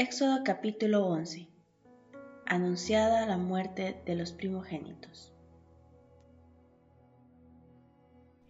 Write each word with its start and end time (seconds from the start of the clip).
Éxodo 0.00 0.44
capítulo 0.44 1.08
11. 1.08 1.48
Anunciada 2.46 3.26
la 3.26 3.36
muerte 3.36 4.00
de 4.06 4.14
los 4.14 4.30
primogénitos. 4.30 5.34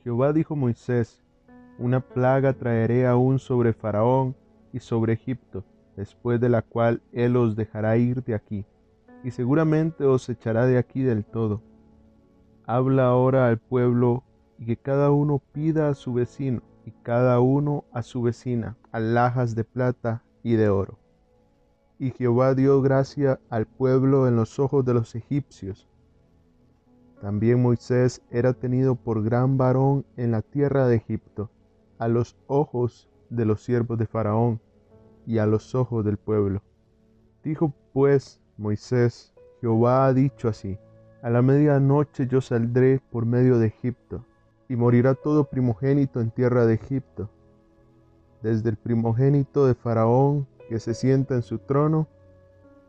Jehová 0.05 0.35
dijo 0.35 0.53
a 0.53 0.57
Moisés, 0.59 1.23
una 1.79 2.01
plaga 2.01 2.53
traeré 2.53 3.07
aún 3.07 3.39
sobre 3.39 3.73
Faraón 3.73 4.37
y 4.75 4.81
sobre 4.81 5.15
Egipto, 5.15 5.65
después 5.97 6.39
de 6.39 6.51
la 6.51 6.61
cual 6.61 7.01
él 7.13 7.35
os 7.35 7.57
dejará 7.57 7.97
ir 7.97 8.23
de 8.25 8.35
aquí, 8.35 8.67
y 9.25 9.31
seguramente 9.31 10.05
os 10.05 10.29
echará 10.29 10.67
de 10.67 10.77
aquí 10.77 11.03
del 11.03 11.25
todo. 11.25 11.63
Habla 12.67 13.07
ahora 13.07 13.49
al 13.49 13.57
pueblo 13.57 14.23
y 14.59 14.67
que 14.67 14.77
cada 14.77 15.11
uno 15.13 15.39
pida 15.39 15.89
a 15.89 15.95
su 15.95 16.13
vecino 16.13 16.61
y 16.85 16.91
cada 16.91 17.41
uno 17.41 17.85
a 17.91 18.03
su 18.03 18.21
vecina 18.21 18.77
alhajas 18.93 19.55
de 19.55 19.65
plata 19.65 20.23
y 20.43 20.53
de 20.53 20.69
oro 20.69 20.99
y 21.99 22.11
Jehová 22.13 22.55
dio 22.55 22.81
gracia 22.81 23.41
al 23.51 23.67
pueblo 23.67 24.29
en 24.29 24.37
los 24.37 24.59
ojos 24.59 24.85
de 24.85 24.95
los 24.95 25.15
egipcios. 25.15 25.89
También 27.21 27.61
Moisés 27.61 28.23
era 28.31 28.53
tenido 28.53 28.95
por 28.95 29.25
gran 29.25 29.59
varón 29.59 30.05
en 30.17 30.31
la 30.31 30.43
tierra 30.43 30.87
de 30.87 30.97
Egipto, 30.97 31.51
a 31.99 32.07
los 32.07 32.37
ojos 32.47 33.09
de 33.29 33.45
los 33.45 33.65
siervos 33.65 33.99
de 33.99 34.07
Faraón 34.07 34.61
y 35.27 35.39
a 35.39 35.47
los 35.47 35.75
ojos 35.75 36.05
del 36.05 36.17
pueblo. 36.17 36.63
Dijo 37.43 37.73
pues 37.93 38.41
Moisés, 38.57 39.35
Jehová 39.61 40.07
ha 40.07 40.15
dicho 40.15 40.49
así, 40.49 40.79
a 41.23 41.31
la 41.31 41.43
medianoche 41.43 42.29
yo 42.29 42.41
saldré 42.41 43.01
por 43.11 43.27
medio 43.27 43.59
de 43.59 43.67
Egipto, 43.67 44.25
y 44.69 44.77
morirá 44.77 45.15
todo 45.15 45.45
primogénito 45.45 46.21
en 46.21 46.31
tierra 46.31 46.67
de 46.67 46.75
Egipto, 46.75 47.31
desde 48.43 48.71
el 48.71 48.77
primogénito 48.77 49.67
de 49.67 49.75
Faraón 49.75 50.47
que 50.69 50.79
se 50.79 50.95
sienta 50.95 51.35
en 51.35 51.43
su 51.43 51.59
trono, 51.59 52.07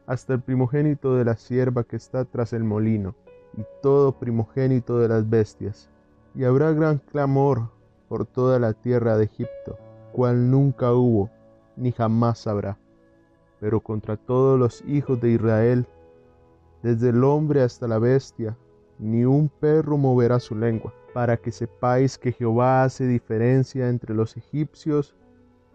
hasta 0.06 0.34
el 0.34 0.42
primogénito 0.42 1.16
de 1.16 1.26
la 1.26 1.36
sierva 1.38 1.84
que 1.84 1.96
está 1.96 2.26
tras 2.26 2.54
el 2.54 2.64
molino, 2.64 3.16
y 3.58 3.64
todo 3.82 4.20
primogénito 4.20 5.00
de 5.00 5.08
las 5.08 5.30
bestias. 5.30 5.90
Y 6.36 6.44
habrá 6.44 6.72
gran 6.74 6.98
clamor 6.98 7.70
por 8.08 8.26
toda 8.26 8.60
la 8.60 8.74
tierra 8.74 9.18
de 9.18 9.26
Egipto, 9.26 9.78
cual 10.12 10.50
nunca 10.50 10.94
hubo, 10.94 11.30
ni 11.76 11.92
jamás 11.92 12.48
habrá. 12.48 12.78
Pero 13.60 13.82
contra 13.82 14.18
todos 14.18 14.60
los 14.60 14.84
hijos 14.88 15.20
de 15.22 15.32
Israel, 15.32 15.86
desde 16.82 17.10
el 17.10 17.24
hombre 17.24 17.62
hasta 17.62 17.88
la 17.88 18.00
bestia, 18.00 18.58
ni 19.00 19.26
un 19.26 19.50
perro 19.50 19.98
moverá 19.98 20.40
su 20.40 20.56
lengua, 20.56 20.94
para 21.14 21.38
que 21.38 21.52
sepáis 21.52 22.18
que 22.18 22.32
Jehová 22.32 22.84
hace 22.84 23.06
diferencia 23.06 23.90
entre 23.90 24.14
los 24.14 24.38
egipcios 24.38 25.16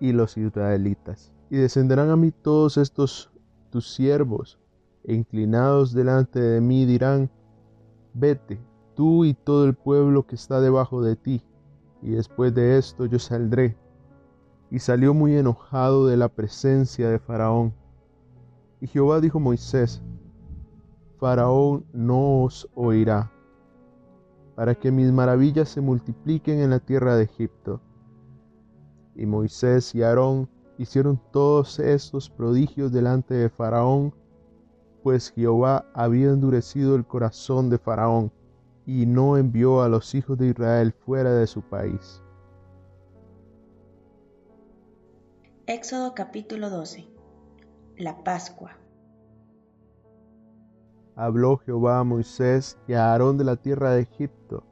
y 0.00 0.12
los 0.12 0.36
israelitas. 0.36 1.33
Y 1.54 1.56
descenderán 1.56 2.10
a 2.10 2.16
mí 2.16 2.32
todos 2.32 2.76
estos 2.78 3.30
tus 3.70 3.94
siervos, 3.94 4.58
e 5.04 5.14
inclinados 5.14 5.92
delante 5.92 6.40
de 6.40 6.60
mí 6.60 6.84
dirán, 6.84 7.30
vete, 8.12 8.60
tú 8.96 9.24
y 9.24 9.34
todo 9.34 9.64
el 9.64 9.74
pueblo 9.74 10.26
que 10.26 10.34
está 10.34 10.60
debajo 10.60 11.00
de 11.00 11.14
ti, 11.14 11.44
y 12.02 12.10
después 12.10 12.52
de 12.56 12.76
esto 12.76 13.06
yo 13.06 13.20
saldré. 13.20 13.76
Y 14.68 14.80
salió 14.80 15.14
muy 15.14 15.36
enojado 15.36 16.08
de 16.08 16.16
la 16.16 16.28
presencia 16.28 17.08
de 17.08 17.20
Faraón. 17.20 17.72
Y 18.80 18.88
Jehová 18.88 19.20
dijo 19.20 19.38
a 19.38 19.42
Moisés, 19.42 20.02
Faraón 21.20 21.86
no 21.92 22.42
os 22.42 22.68
oirá, 22.74 23.30
para 24.56 24.74
que 24.74 24.90
mis 24.90 25.12
maravillas 25.12 25.68
se 25.68 25.80
multipliquen 25.80 26.58
en 26.58 26.70
la 26.70 26.80
tierra 26.80 27.14
de 27.14 27.22
Egipto. 27.22 27.80
Y 29.14 29.24
Moisés 29.24 29.94
y 29.94 30.02
Aarón 30.02 30.48
hicieron 30.78 31.20
todos 31.30 31.78
estos 31.78 32.30
prodigios 32.30 32.92
delante 32.92 33.34
de 33.34 33.48
Faraón, 33.48 34.14
pues 35.02 35.32
Jehová 35.32 35.86
había 35.94 36.30
endurecido 36.30 36.96
el 36.96 37.06
corazón 37.06 37.70
de 37.70 37.78
Faraón 37.78 38.32
y 38.86 39.06
no 39.06 39.36
envió 39.36 39.82
a 39.82 39.88
los 39.88 40.14
hijos 40.14 40.38
de 40.38 40.48
Israel 40.48 40.92
fuera 40.92 41.32
de 41.32 41.46
su 41.46 41.62
país. 41.62 42.22
Éxodo 45.66 46.14
capítulo 46.14 46.68
12 46.68 47.06
La 47.96 48.22
Pascua 48.22 48.76
Habló 51.16 51.58
Jehová 51.58 52.00
a 52.00 52.04
Moisés 52.04 52.76
y 52.88 52.94
a 52.94 53.12
Aarón 53.12 53.38
de 53.38 53.44
la 53.44 53.56
tierra 53.56 53.92
de 53.92 54.02
Egipto, 54.02 54.64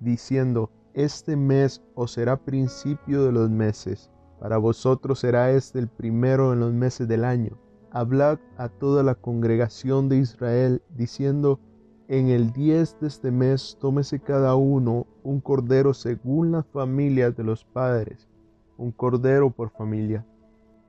diciendo, 0.00 0.70
Este 0.94 1.36
mes 1.36 1.82
os 1.94 2.12
será 2.12 2.38
principio 2.38 3.24
de 3.26 3.32
los 3.32 3.50
meses 3.50 4.10
para 4.40 4.56
vosotros 4.56 5.20
será 5.20 5.50
este 5.50 5.78
el 5.78 5.86
primero 5.86 6.54
en 6.54 6.60
los 6.60 6.72
meses 6.72 7.06
del 7.06 7.24
año. 7.24 7.58
Hablad 7.90 8.38
a 8.56 8.70
toda 8.70 9.02
la 9.02 9.14
congregación 9.14 10.08
de 10.08 10.16
Israel, 10.16 10.82
diciendo, 10.96 11.60
en 12.08 12.28
el 12.28 12.50
diez 12.52 12.96
de 13.00 13.08
este 13.08 13.30
mes 13.30 13.76
tómese 13.80 14.18
cada 14.18 14.54
uno 14.56 15.06
un 15.22 15.40
cordero 15.40 15.92
según 15.92 16.52
las 16.52 16.66
familias 16.66 17.36
de 17.36 17.44
los 17.44 17.64
padres, 17.64 18.26
un 18.78 18.92
cordero 18.92 19.50
por 19.50 19.70
familia. 19.70 20.24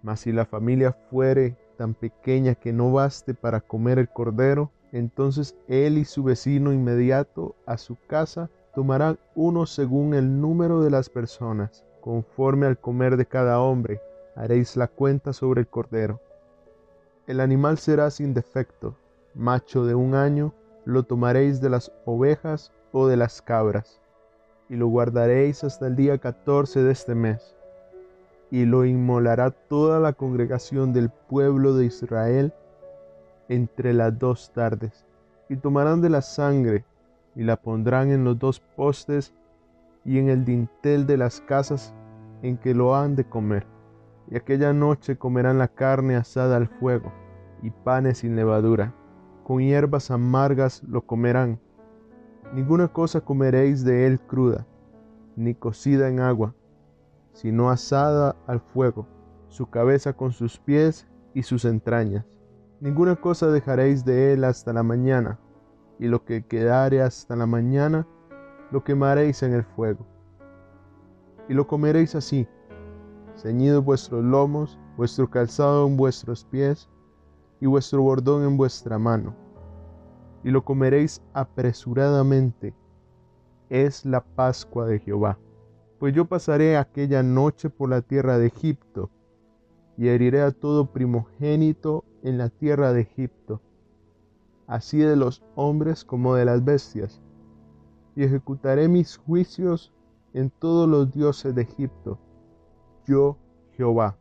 Mas 0.02 0.22
si 0.22 0.32
la 0.32 0.46
familia 0.46 0.94
fuere 1.10 1.58
tan 1.78 1.94
pequeña 1.94 2.56
que 2.56 2.72
no 2.72 2.94
baste 2.94 3.34
para 3.34 3.60
comer 3.60 4.00
el 4.00 4.08
cordero, 4.08 4.72
entonces 4.94 5.58
él 5.68 5.98
y 5.98 6.06
su 6.06 6.24
vecino 6.24 6.72
inmediato 6.72 7.56
a 7.66 7.78
su 7.78 7.98
casa 8.08 8.50
tomarán 8.74 9.20
uno 9.36 9.66
según 9.66 10.14
el 10.14 10.40
número 10.40 10.82
de 10.82 10.90
las 10.90 11.10
personas 11.10 11.84
conforme 12.02 12.66
al 12.66 12.78
comer 12.78 13.16
de 13.16 13.26
cada 13.26 13.60
hombre, 13.62 14.02
haréis 14.36 14.76
la 14.76 14.88
cuenta 14.88 15.34
sobre 15.34 15.62
el 15.62 15.68
cordero. 15.68 16.20
El 17.28 17.40
animal 17.40 17.78
será 17.78 18.10
sin 18.10 18.34
defecto, 18.34 18.96
macho 19.36 19.86
de 19.86 19.96
un 19.96 20.16
año, 20.16 20.54
lo 20.84 21.04
tomaréis 21.04 21.62
de 21.62 21.70
las 21.70 21.92
ovejas 22.06 22.72
o 22.92 23.08
de 23.08 23.18
las 23.18 23.42
cabras, 23.42 24.02
y 24.68 24.76
lo 24.76 24.88
guardaréis 24.88 25.64
hasta 25.64 25.88
el 25.88 25.96
día 25.96 26.18
catorce 26.18 26.82
de 26.82 26.92
este 26.92 27.16
mes, 27.16 27.56
y 28.50 28.66
lo 28.66 28.84
inmolará 28.84 29.52
toda 29.52 30.00
la 30.00 30.14
congregación 30.14 30.92
del 30.92 31.10
pueblo 31.10 31.74
de 31.76 31.86
Israel 31.86 32.54
entre 33.48 33.94
las 33.94 34.18
dos 34.18 34.52
tardes, 34.54 35.06
y 35.50 35.56
tomarán 35.56 36.02
de 36.02 36.10
la 36.10 36.22
sangre, 36.22 36.84
y 37.36 37.44
la 37.44 37.56
pondrán 37.56 38.12
en 38.12 38.24
los 38.24 38.40
dos 38.40 38.60
postes 38.60 39.34
y 40.04 40.18
en 40.20 40.30
el 40.30 40.46
dintel 40.46 41.06
de 41.06 41.18
las 41.18 41.42
casas 41.42 41.94
en 42.42 42.58
que 42.58 42.74
lo 42.74 42.96
han 42.96 43.16
de 43.16 43.26
comer. 43.26 43.68
Y 44.30 44.38
aquella 44.38 44.74
noche 44.74 45.18
comerán 45.18 45.58
la 45.58 45.68
carne 45.68 46.16
asada 46.16 46.58
al 46.58 46.68
fuego 46.68 47.12
y 47.62 47.70
panes 47.70 48.20
sin 48.20 48.36
levadura. 48.36 48.94
Con 49.44 49.60
hierbas 49.60 50.12
amargas 50.12 50.84
lo 50.84 51.02
comerán. 51.02 51.60
Ninguna 52.54 52.88
cosa 52.88 53.22
comeréis 53.22 53.84
de 53.84 54.08
él 54.08 54.20
cruda, 54.20 54.66
ni 55.36 55.56
cocida 55.56 56.10
en 56.10 56.20
agua, 56.20 56.54
sino 57.34 57.70
asada 57.70 58.36
al 58.48 58.60
fuego, 58.60 59.08
su 59.48 59.70
cabeza 59.70 60.14
con 60.14 60.32
sus 60.32 60.60
pies 60.60 61.08
y 61.34 61.44
sus 61.44 61.66
entrañas. 61.66 62.26
Ninguna 62.80 63.16
cosa 63.16 63.48
dejaréis 63.48 64.04
de 64.06 64.34
él 64.34 64.44
hasta 64.44 64.74
la 64.74 64.84
mañana, 64.84 65.40
y 66.00 66.08
lo 66.08 66.26
que 66.26 66.46
quedare 66.46 67.02
hasta 67.02 67.36
la 67.36 67.46
mañana, 67.46 68.08
lo 68.72 68.84
quemaréis 68.84 69.44
en 69.44 69.54
el 69.54 69.64
fuego. 69.64 70.06
Y 71.50 71.54
lo 71.54 71.68
comeréis 71.68 72.16
así, 72.16 72.48
ceñidos 73.36 73.84
vuestros 73.84 74.24
lomos, 74.24 74.80
vuestro 74.98 75.30
calzado 75.30 75.86
en 75.88 75.98
vuestros 75.98 76.46
pies, 76.46 76.90
y 77.60 77.68
vuestro 77.68 78.02
bordón 78.02 78.44
en 78.44 78.58
vuestra 78.58 78.98
mano. 78.98 79.36
Y 80.44 80.50
lo 80.50 80.64
comeréis 80.64 81.22
apresuradamente. 81.34 82.74
Es 83.70 84.06
la 84.06 84.22
Pascua 84.22 84.88
de 84.88 85.00
Jehová. 85.00 85.38
Pues 86.00 86.16
yo 86.16 86.26
pasaré 86.26 86.78
aquella 86.78 87.22
noche 87.22 87.70
por 87.70 87.90
la 87.90 88.02
tierra 88.02 88.40
de 88.40 88.48
Egipto, 88.48 89.10
y 89.98 90.08
heriré 90.08 90.42
a 90.42 90.52
todo 90.52 90.92
primogénito 90.92 92.06
en 92.24 92.38
la 92.38 92.50
tierra 92.50 92.94
de 92.94 93.02
Egipto, 93.02 93.62
así 94.66 94.98
de 94.98 95.16
los 95.16 95.44
hombres 95.56 96.04
como 96.06 96.34
de 96.34 96.46
las 96.46 96.64
bestias 96.64 97.22
y 98.16 98.24
ejecutaré 98.24 98.88
mis 98.88 99.18
juicios 99.18 99.94
en 100.34 100.50
todos 100.50 100.88
los 100.88 101.12
dioses 101.12 101.54
de 101.56 101.64
Egipto, 101.64 102.20
yo 103.08 103.38
Jehová. 103.74 104.18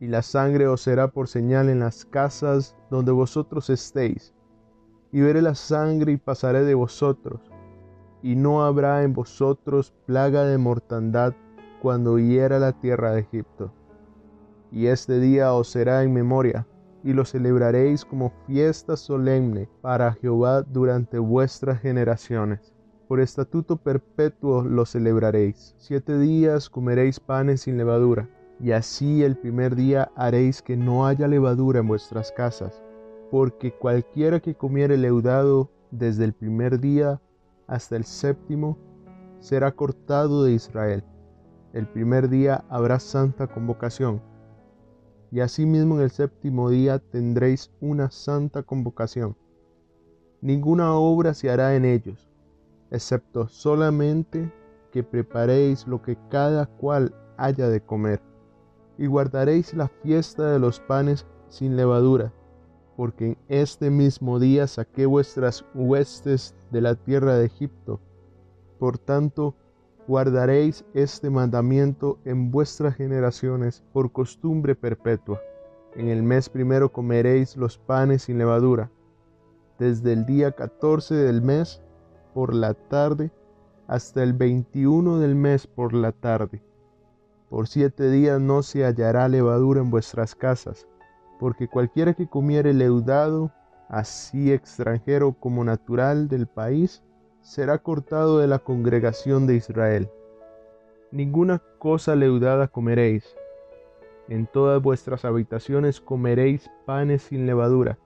Y 0.00 0.08
la 0.08 0.22
sangre 0.22 0.66
os 0.66 0.80
será 0.82 1.08
por 1.08 1.28
señal 1.28 1.68
en 1.68 1.80
las 1.80 2.04
casas 2.04 2.76
donde 2.90 3.12
vosotros 3.12 3.70
estéis, 3.70 4.34
y 5.12 5.20
veré 5.20 5.42
la 5.42 5.54
sangre 5.54 6.12
y 6.12 6.16
pasaré 6.16 6.64
de 6.64 6.74
vosotros, 6.74 7.40
y 8.22 8.34
no 8.34 8.64
habrá 8.64 9.02
en 9.02 9.12
vosotros 9.12 9.92
plaga 10.06 10.44
de 10.44 10.58
mortandad 10.58 11.34
cuando 11.80 12.18
hiera 12.18 12.58
la 12.58 12.72
tierra 12.72 13.12
de 13.12 13.20
Egipto. 13.20 13.72
Y 14.70 14.86
este 14.86 15.20
día 15.20 15.52
os 15.52 15.68
será 15.68 16.02
en 16.02 16.12
memoria, 16.12 16.66
y 17.04 17.12
lo 17.12 17.24
celebraréis 17.24 18.04
como 18.04 18.32
fiesta 18.46 18.96
solemne 18.96 19.68
para 19.80 20.12
Jehová 20.14 20.62
durante 20.62 21.18
vuestras 21.18 21.80
generaciones 21.80 22.72
por 23.12 23.20
estatuto 23.20 23.76
perpetuo 23.76 24.62
lo 24.62 24.86
celebraréis. 24.86 25.74
Siete 25.76 26.18
días 26.18 26.70
comeréis 26.70 27.20
panes 27.20 27.60
sin 27.60 27.76
levadura, 27.76 28.26
Y 28.58 28.70
así 28.70 29.22
el 29.22 29.36
primer 29.36 29.76
día 29.76 30.10
haréis 30.16 30.62
que 30.62 30.78
no 30.78 31.06
haya 31.06 31.28
levadura 31.28 31.80
en 31.80 31.88
vuestras 31.88 32.32
casas, 32.32 32.82
porque 33.30 33.70
cualquiera 33.70 34.40
que 34.40 34.54
comiere 34.54 34.96
leudado 34.96 35.68
desde 35.90 36.24
el 36.24 36.32
primer 36.32 36.80
día 36.80 37.20
hasta 37.66 37.96
el 37.96 38.04
séptimo 38.04 38.78
será 39.40 39.72
cortado 39.72 40.44
de 40.44 40.52
Israel. 40.54 41.04
El 41.74 41.86
primer 41.88 42.30
día 42.30 42.64
habrá 42.70 42.98
santa 42.98 43.46
convocación. 43.46 44.22
Y 45.30 45.40
asimismo 45.40 45.96
en 45.96 46.04
el 46.04 46.10
séptimo 46.10 46.70
día 46.70 46.98
tendréis 46.98 47.70
una 47.78 48.10
santa 48.10 48.62
convocación. 48.62 49.36
Ninguna 50.40 50.94
obra 50.94 51.34
se 51.34 51.50
hará 51.50 51.76
en 51.76 51.84
ellos, 51.84 52.31
excepto 52.92 53.48
solamente 53.48 54.52
que 54.92 55.02
preparéis 55.02 55.86
lo 55.88 56.02
que 56.02 56.16
cada 56.30 56.66
cual 56.66 57.14
haya 57.38 57.68
de 57.68 57.80
comer. 57.80 58.20
Y 58.98 59.06
guardaréis 59.06 59.74
la 59.74 59.88
fiesta 59.88 60.52
de 60.52 60.58
los 60.58 60.78
panes 60.78 61.26
sin 61.48 61.76
levadura, 61.76 62.32
porque 62.96 63.26
en 63.26 63.38
este 63.48 63.90
mismo 63.90 64.38
día 64.38 64.66
saqué 64.66 65.06
vuestras 65.06 65.64
huestes 65.74 66.54
de 66.70 66.82
la 66.82 66.94
tierra 66.94 67.34
de 67.36 67.46
Egipto. 67.46 68.00
Por 68.78 68.98
tanto, 68.98 69.56
guardaréis 70.06 70.84
este 70.92 71.30
mandamiento 71.30 72.18
en 72.24 72.50
vuestras 72.50 72.94
generaciones 72.94 73.82
por 73.92 74.12
costumbre 74.12 74.74
perpetua. 74.74 75.40
En 75.96 76.08
el 76.08 76.22
mes 76.22 76.48
primero 76.48 76.92
comeréis 76.92 77.56
los 77.56 77.78
panes 77.78 78.24
sin 78.24 78.38
levadura 78.38 78.90
desde 79.78 80.12
el 80.12 80.26
día 80.26 80.52
14 80.52 81.14
del 81.14 81.42
mes 81.42 81.82
por 82.34 82.54
la 82.54 82.74
tarde 82.74 83.30
hasta 83.86 84.22
el 84.22 84.32
21 84.32 85.18
del 85.18 85.34
mes 85.34 85.66
por 85.66 85.92
la 85.92 86.12
tarde. 86.12 86.62
Por 87.50 87.68
siete 87.68 88.10
días 88.10 88.40
no 88.40 88.62
se 88.62 88.84
hallará 88.84 89.28
levadura 89.28 89.80
en 89.80 89.90
vuestras 89.90 90.34
casas, 90.34 90.86
porque 91.38 91.68
cualquiera 91.68 92.14
que 92.14 92.26
comiere 92.26 92.72
leudado, 92.72 93.50
así 93.88 94.52
extranjero 94.52 95.34
como 95.38 95.64
natural 95.64 96.28
del 96.28 96.46
país, 96.46 97.02
será 97.42 97.78
cortado 97.78 98.38
de 98.38 98.46
la 98.46 98.60
congregación 98.60 99.46
de 99.46 99.56
Israel. 99.56 100.08
Ninguna 101.10 101.60
cosa 101.78 102.16
leudada 102.16 102.68
comeréis. 102.68 103.36
En 104.28 104.46
todas 104.46 104.80
vuestras 104.80 105.24
habitaciones 105.26 106.00
comeréis 106.00 106.70
panes 106.86 107.22
sin 107.22 107.44
levadura 107.44 107.98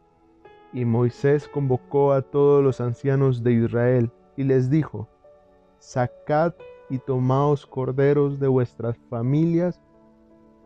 y 0.72 0.84
Moisés 0.84 1.48
convocó 1.48 2.12
a 2.12 2.22
todos 2.22 2.62
los 2.62 2.80
ancianos 2.80 3.42
de 3.42 3.52
Israel 3.52 4.10
y 4.36 4.44
les 4.44 4.70
dijo, 4.70 5.08
Sacad 5.78 6.54
y 6.90 6.98
tomaos 6.98 7.66
corderos 7.66 8.38
de 8.38 8.48
vuestras 8.48 8.96
familias 9.08 9.82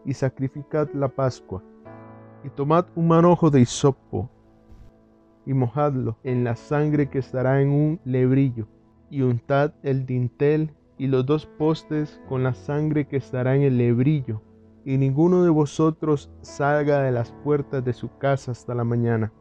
y 0.04 0.14
sacrificad 0.14 0.88
la 0.94 1.08
Pascua. 1.08 1.62
Y 2.44 2.48
tomad 2.50 2.86
un 2.94 3.08
manojo 3.08 3.50
de 3.50 3.60
hisopo 3.60 4.30
y 5.46 5.52
mojadlo 5.52 6.16
en 6.22 6.44
la 6.44 6.56
sangre 6.56 7.08
que 7.08 7.18
estará 7.18 7.60
en 7.60 7.70
un 7.70 8.00
lebrillo, 8.04 8.66
y 9.10 9.22
untad 9.22 9.72
el 9.82 10.06
dintel 10.06 10.74
y 10.96 11.06
los 11.06 11.26
dos 11.26 11.46
postes 11.46 12.20
con 12.28 12.42
la 12.42 12.54
sangre 12.54 13.06
que 13.06 13.16
estará 13.16 13.56
en 13.56 13.62
el 13.62 13.78
lebrillo, 13.78 14.42
y 14.84 14.96
ninguno 14.96 15.42
de 15.42 15.50
vosotros 15.50 16.30
salga 16.40 17.02
de 17.02 17.12
las 17.12 17.32
puertas 17.44 17.84
de 17.84 17.92
su 17.92 18.16
casa 18.18 18.52
hasta 18.52 18.74
la 18.74 18.84
mañana 18.84 19.32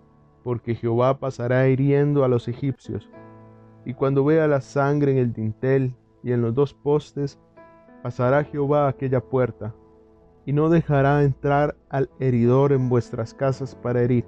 porque 0.44 0.76
Jehová 0.76 1.20
pasará 1.20 1.68
hiriendo 1.68 2.24
a 2.24 2.28
los 2.28 2.48
egipcios. 2.48 3.10
Y 3.86 3.94
cuando 3.94 4.24
vea 4.24 4.48
la 4.48 4.62
sangre 4.62 5.14
en 5.14 5.18
el 5.18 5.34
dintel 5.34 5.96
y 6.24 6.32
en 6.32 6.42
los 6.42 6.54
dos 6.54 6.74
postes, 6.74 7.40
pasará 8.04 8.44
Jehová 8.44 8.88
aquella 8.88 9.22
puerta, 9.22 9.76
y 10.46 10.54
no 10.54 10.70
dejará 10.70 11.24
entrar 11.24 11.76
al 11.90 12.10
heridor 12.20 12.72
en 12.72 12.90
vuestras 12.90 13.34
casas 13.34 13.76
para 13.76 14.02
herir. 14.02 14.26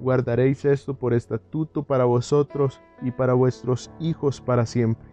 Guardaréis 0.00 0.64
esto 0.64 0.94
por 0.94 1.14
estatuto 1.14 1.84
para 1.84 2.04
vosotros 2.04 2.80
y 3.02 3.12
para 3.12 3.34
vuestros 3.34 3.90
hijos 4.00 4.40
para 4.40 4.66
siempre. 4.66 5.08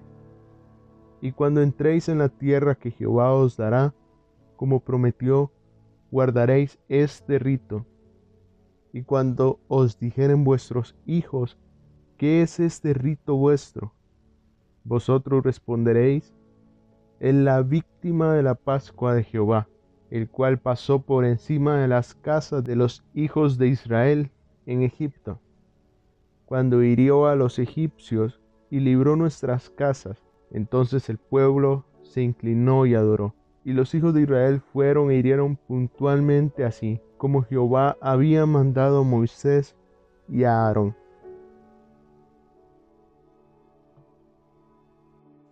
Y 1.22 1.32
cuando 1.32 1.62
entréis 1.62 2.10
en 2.10 2.18
la 2.18 2.30
tierra 2.30 2.76
que 2.76 2.92
Jehová 2.92 3.34
os 3.34 3.56
dará, 3.56 3.94
como 4.56 4.80
prometió, 4.80 5.52
guardaréis 6.12 6.80
este 6.90 7.38
rito 7.40 7.86
y 8.92 9.04
cuando 9.04 9.60
os 9.68 10.00
dijeren 10.00 10.44
vuestros 10.44 10.96
hijos, 11.06 11.58
¿qué 12.18 12.42
es 12.42 12.60
este 12.60 12.94
rito 12.94 13.36
vuestro? 13.36 13.94
Vosotros 14.84 15.44
responderéis, 15.44 16.34
es 17.20 17.36
la 17.36 17.62
víctima 17.62 18.34
de 18.34 18.44
la 18.44 18.56
Pascua 18.56 19.14
de 19.14 19.24
Jehová, 19.24 19.68
el 20.10 20.30
cual 20.30 20.58
pasó 20.58 21.02
por 21.02 21.26
encima 21.26 21.80
de 21.80 21.88
las 21.88 22.16
casas 22.16 22.64
de 22.64 22.76
los 22.76 23.04
hijos 23.14 23.58
de 23.58 23.68
Israel 23.68 24.32
en 24.66 24.82
Egipto, 24.82 25.40
cuando 26.46 26.82
hirió 26.82 27.28
a 27.28 27.36
los 27.36 27.60
egipcios 27.60 28.40
y 28.72 28.80
libró 28.80 29.16
nuestras 29.16 29.70
casas. 29.70 30.24
Entonces 30.52 31.10
el 31.10 31.20
pueblo 31.20 31.86
se 32.02 32.24
inclinó 32.24 32.88
y 32.88 32.96
adoró. 32.96 33.36
Y 33.64 33.74
los 33.74 33.94
hijos 33.94 34.16
de 34.16 34.22
Israel 34.22 34.62
fueron 34.62 35.12
e 35.12 35.16
hirieron 35.16 35.58
puntualmente 35.58 36.66
así 36.66 37.02
como 37.20 37.44
Jehová 37.44 37.98
había 38.00 38.46
mandado 38.46 39.02
a 39.02 39.04
Moisés 39.04 39.76
y 40.30 40.46
a 40.46 40.66
Aarón. 40.66 40.96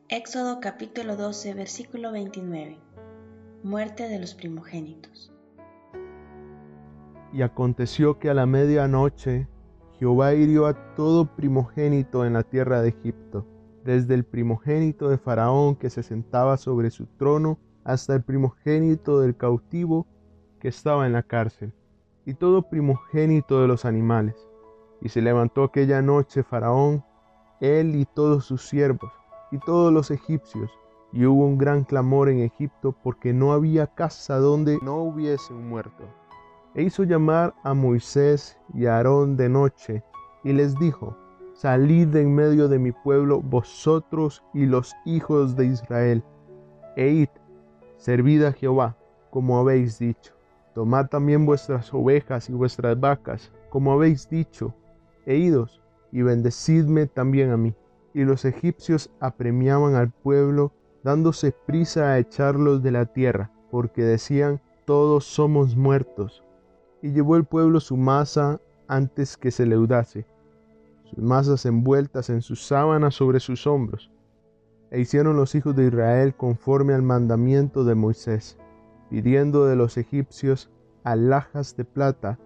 Éxodo 0.07 0.61
capítulo 0.61 1.17
12, 1.17 1.53
versículo 1.53 2.13
29. 2.13 2.79
Muerte 3.63 4.07
de 4.07 4.17
los 4.17 4.33
primogénitos. 4.33 5.33
Y 7.33 7.41
aconteció 7.41 8.17
que 8.17 8.29
a 8.29 8.33
la 8.33 8.45
medianoche 8.45 9.49
Jehová 9.99 10.33
hirió 10.33 10.67
a 10.67 10.95
todo 10.95 11.35
primogénito 11.35 12.25
en 12.25 12.31
la 12.33 12.43
tierra 12.43 12.81
de 12.81 12.89
Egipto, 12.89 13.45
desde 13.83 14.13
el 14.13 14.23
primogénito 14.23 15.09
de 15.09 15.17
Faraón 15.17 15.75
que 15.75 15.89
se 15.89 16.01
sentaba 16.01 16.55
sobre 16.55 16.91
su 16.91 17.07
trono, 17.17 17.59
hasta 17.83 18.15
el 18.15 18.23
primogénito 18.23 19.19
del 19.19 19.35
cautivo 19.35 20.07
que 20.59 20.67
estaba 20.67 21.05
en 21.05 21.13
la 21.13 21.23
cárcel, 21.23 21.73
y 22.25 22.33
todo 22.33 22.69
primogénito 22.69 23.61
de 23.61 23.67
los 23.67 23.85
animales. 23.85 24.35
Y 25.01 25.09
se 25.09 25.21
levantó 25.21 25.63
aquella 25.63 26.01
noche 26.01 26.43
Faraón, 26.43 27.03
él 27.61 27.95
y 27.95 28.05
todos 28.05 28.45
sus 28.45 28.67
siervos, 28.67 29.11
y 29.51 29.59
todos 29.59 29.93
los 29.93 30.11
egipcios, 30.11 30.71
y 31.13 31.25
hubo 31.25 31.45
un 31.45 31.57
gran 31.57 31.83
clamor 31.83 32.29
en 32.29 32.39
Egipto 32.39 32.95
porque 33.03 33.33
no 33.33 33.53
había 33.53 33.87
casa 33.87 34.37
donde 34.37 34.77
no 34.81 34.97
hubiese 35.03 35.53
un 35.53 35.69
muerto. 35.69 36.03
E 36.75 36.83
hizo 36.83 37.03
llamar 37.03 37.55
a 37.63 37.73
Moisés 37.73 38.59
y 38.73 38.85
a 38.85 38.97
Aarón 38.97 39.37
de 39.37 39.49
noche, 39.49 40.03
y 40.43 40.53
les 40.53 40.77
dijo, 40.77 41.17
Salid 41.53 42.09
de 42.09 42.21
en 42.21 42.35
medio 42.35 42.67
de 42.67 42.77
mi 42.77 42.91
pueblo 42.91 43.41
vosotros 43.41 44.43
y 44.53 44.67
los 44.67 44.93
hijos 45.05 45.55
de 45.55 45.65
Israel, 45.65 46.23
e 46.95 47.09
id, 47.09 47.29
servid 47.97 48.43
a 48.43 48.51
Jehová, 48.51 48.95
como 49.31 49.57
habéis 49.57 49.97
dicho. 49.97 50.36
Tomad 50.77 51.07
también 51.07 51.43
vuestras 51.47 51.91
ovejas 51.91 52.51
y 52.51 52.53
vuestras 52.53 52.99
vacas, 52.99 53.51
como 53.71 53.93
habéis 53.93 54.29
dicho, 54.29 54.75
e 55.25 55.35
idos, 55.35 55.81
y 56.11 56.21
bendecidme 56.21 57.07
también 57.07 57.49
a 57.49 57.57
mí. 57.57 57.73
Y 58.13 58.25
los 58.25 58.45
egipcios 58.45 59.09
apremiaban 59.19 59.95
al 59.95 60.11
pueblo, 60.11 60.71
dándose 61.03 61.51
prisa 61.51 62.11
a 62.11 62.19
echarlos 62.19 62.83
de 62.83 62.91
la 62.91 63.07
tierra, 63.07 63.49
porque 63.71 64.03
decían, 64.03 64.61
todos 64.85 65.25
somos 65.25 65.75
muertos. 65.75 66.43
Y 67.01 67.09
llevó 67.09 67.37
el 67.37 67.45
pueblo 67.45 67.79
su 67.79 67.97
masa 67.97 68.61
antes 68.87 69.35
que 69.35 69.49
se 69.49 69.65
leudase, 69.65 70.27
sus 71.05 71.17
masas 71.17 71.65
envueltas 71.65 72.29
en 72.29 72.43
sus 72.43 72.63
sábanas 72.63 73.15
sobre 73.15 73.39
sus 73.39 73.65
hombros. 73.65 74.11
E 74.91 74.99
hicieron 74.99 75.37
los 75.37 75.55
hijos 75.55 75.75
de 75.75 75.87
Israel 75.87 76.35
conforme 76.35 76.93
al 76.93 77.01
mandamiento 77.01 77.83
de 77.83 77.95
Moisés 77.95 78.59
pidiendo 79.09 79.65
de 79.65 79.75
los 79.75 79.97
egipcios 79.97 80.69
alhajas 81.03 81.77
de 81.77 81.85
plata 81.85 82.39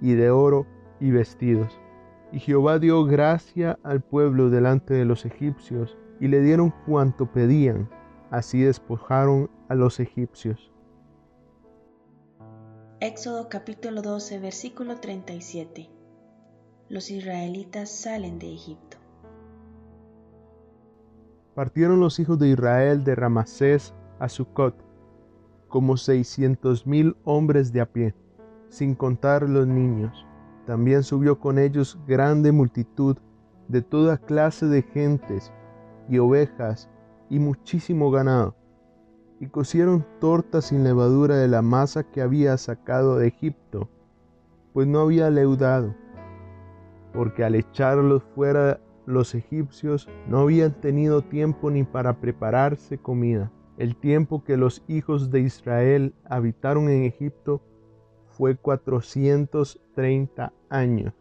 y 0.00 0.14
de 0.14 0.30
oro 0.30 0.66
y 1.00 1.10
vestidos. 1.10 1.78
Y 2.32 2.40
Jehová 2.40 2.78
dio 2.78 3.04
gracia 3.04 3.78
al 3.82 4.00
pueblo 4.00 4.50
delante 4.50 4.94
de 4.94 5.04
los 5.04 5.24
egipcios, 5.24 5.96
y 6.18 6.28
le 6.28 6.40
dieron 6.40 6.72
cuanto 6.86 7.30
pedían, 7.30 7.90
así 8.30 8.62
despojaron 8.62 9.50
a 9.68 9.74
los 9.74 10.00
egipcios. 10.00 10.72
Éxodo 13.00 13.48
capítulo 13.50 14.00
12, 14.00 14.40
versículo 14.40 14.96
37. 14.96 15.90
Los 16.88 17.10
israelitas 17.10 17.90
salen 17.90 18.38
de 18.38 18.54
Egipto. 18.54 18.96
Partieron 21.54 22.00
los 22.00 22.18
hijos 22.18 22.38
de 22.38 22.48
Israel 22.48 23.04
de 23.04 23.14
Ramasés 23.14 23.94
a 24.18 24.28
Sucot, 24.28 24.85
como 25.68 25.96
seiscientos 25.96 26.86
mil 26.86 27.16
hombres 27.24 27.72
de 27.72 27.80
a 27.80 27.86
pie, 27.86 28.14
sin 28.68 28.94
contar 28.94 29.48
los 29.48 29.66
niños. 29.66 30.26
También 30.66 31.02
subió 31.02 31.38
con 31.38 31.58
ellos 31.58 31.98
grande 32.06 32.52
multitud 32.52 33.16
de 33.68 33.82
toda 33.82 34.18
clase 34.18 34.66
de 34.66 34.82
gentes 34.82 35.52
y 36.08 36.18
ovejas 36.18 36.88
y 37.30 37.38
muchísimo 37.38 38.10
ganado. 38.10 38.54
y 39.40 39.48
cocieron 39.48 40.06
tortas 40.20 40.66
sin 40.66 40.84
levadura 40.84 41.36
de 41.36 41.48
la 41.48 41.62
masa 41.62 42.04
que 42.04 42.22
había 42.22 42.56
sacado 42.56 43.18
de 43.18 43.28
Egipto, 43.28 43.90
pues 44.72 44.86
no 44.86 45.00
había 45.00 45.30
leudado, 45.30 45.94
porque 47.12 47.44
al 47.44 47.54
echarlos 47.54 48.22
fuera 48.34 48.80
los 49.04 49.34
egipcios 49.34 50.08
no 50.28 50.40
habían 50.40 50.72
tenido 50.80 51.22
tiempo 51.22 51.70
ni 51.70 51.84
para 51.84 52.18
prepararse 52.20 52.98
comida. 52.98 53.52
El 53.78 53.94
tiempo 53.96 54.42
que 54.42 54.56
los 54.56 54.82
hijos 54.88 55.30
de 55.30 55.40
Israel 55.40 56.14
habitaron 56.24 56.88
en 56.88 57.04
Egipto 57.04 57.60
fue 58.30 58.56
430 58.56 60.52
años. 60.70 61.12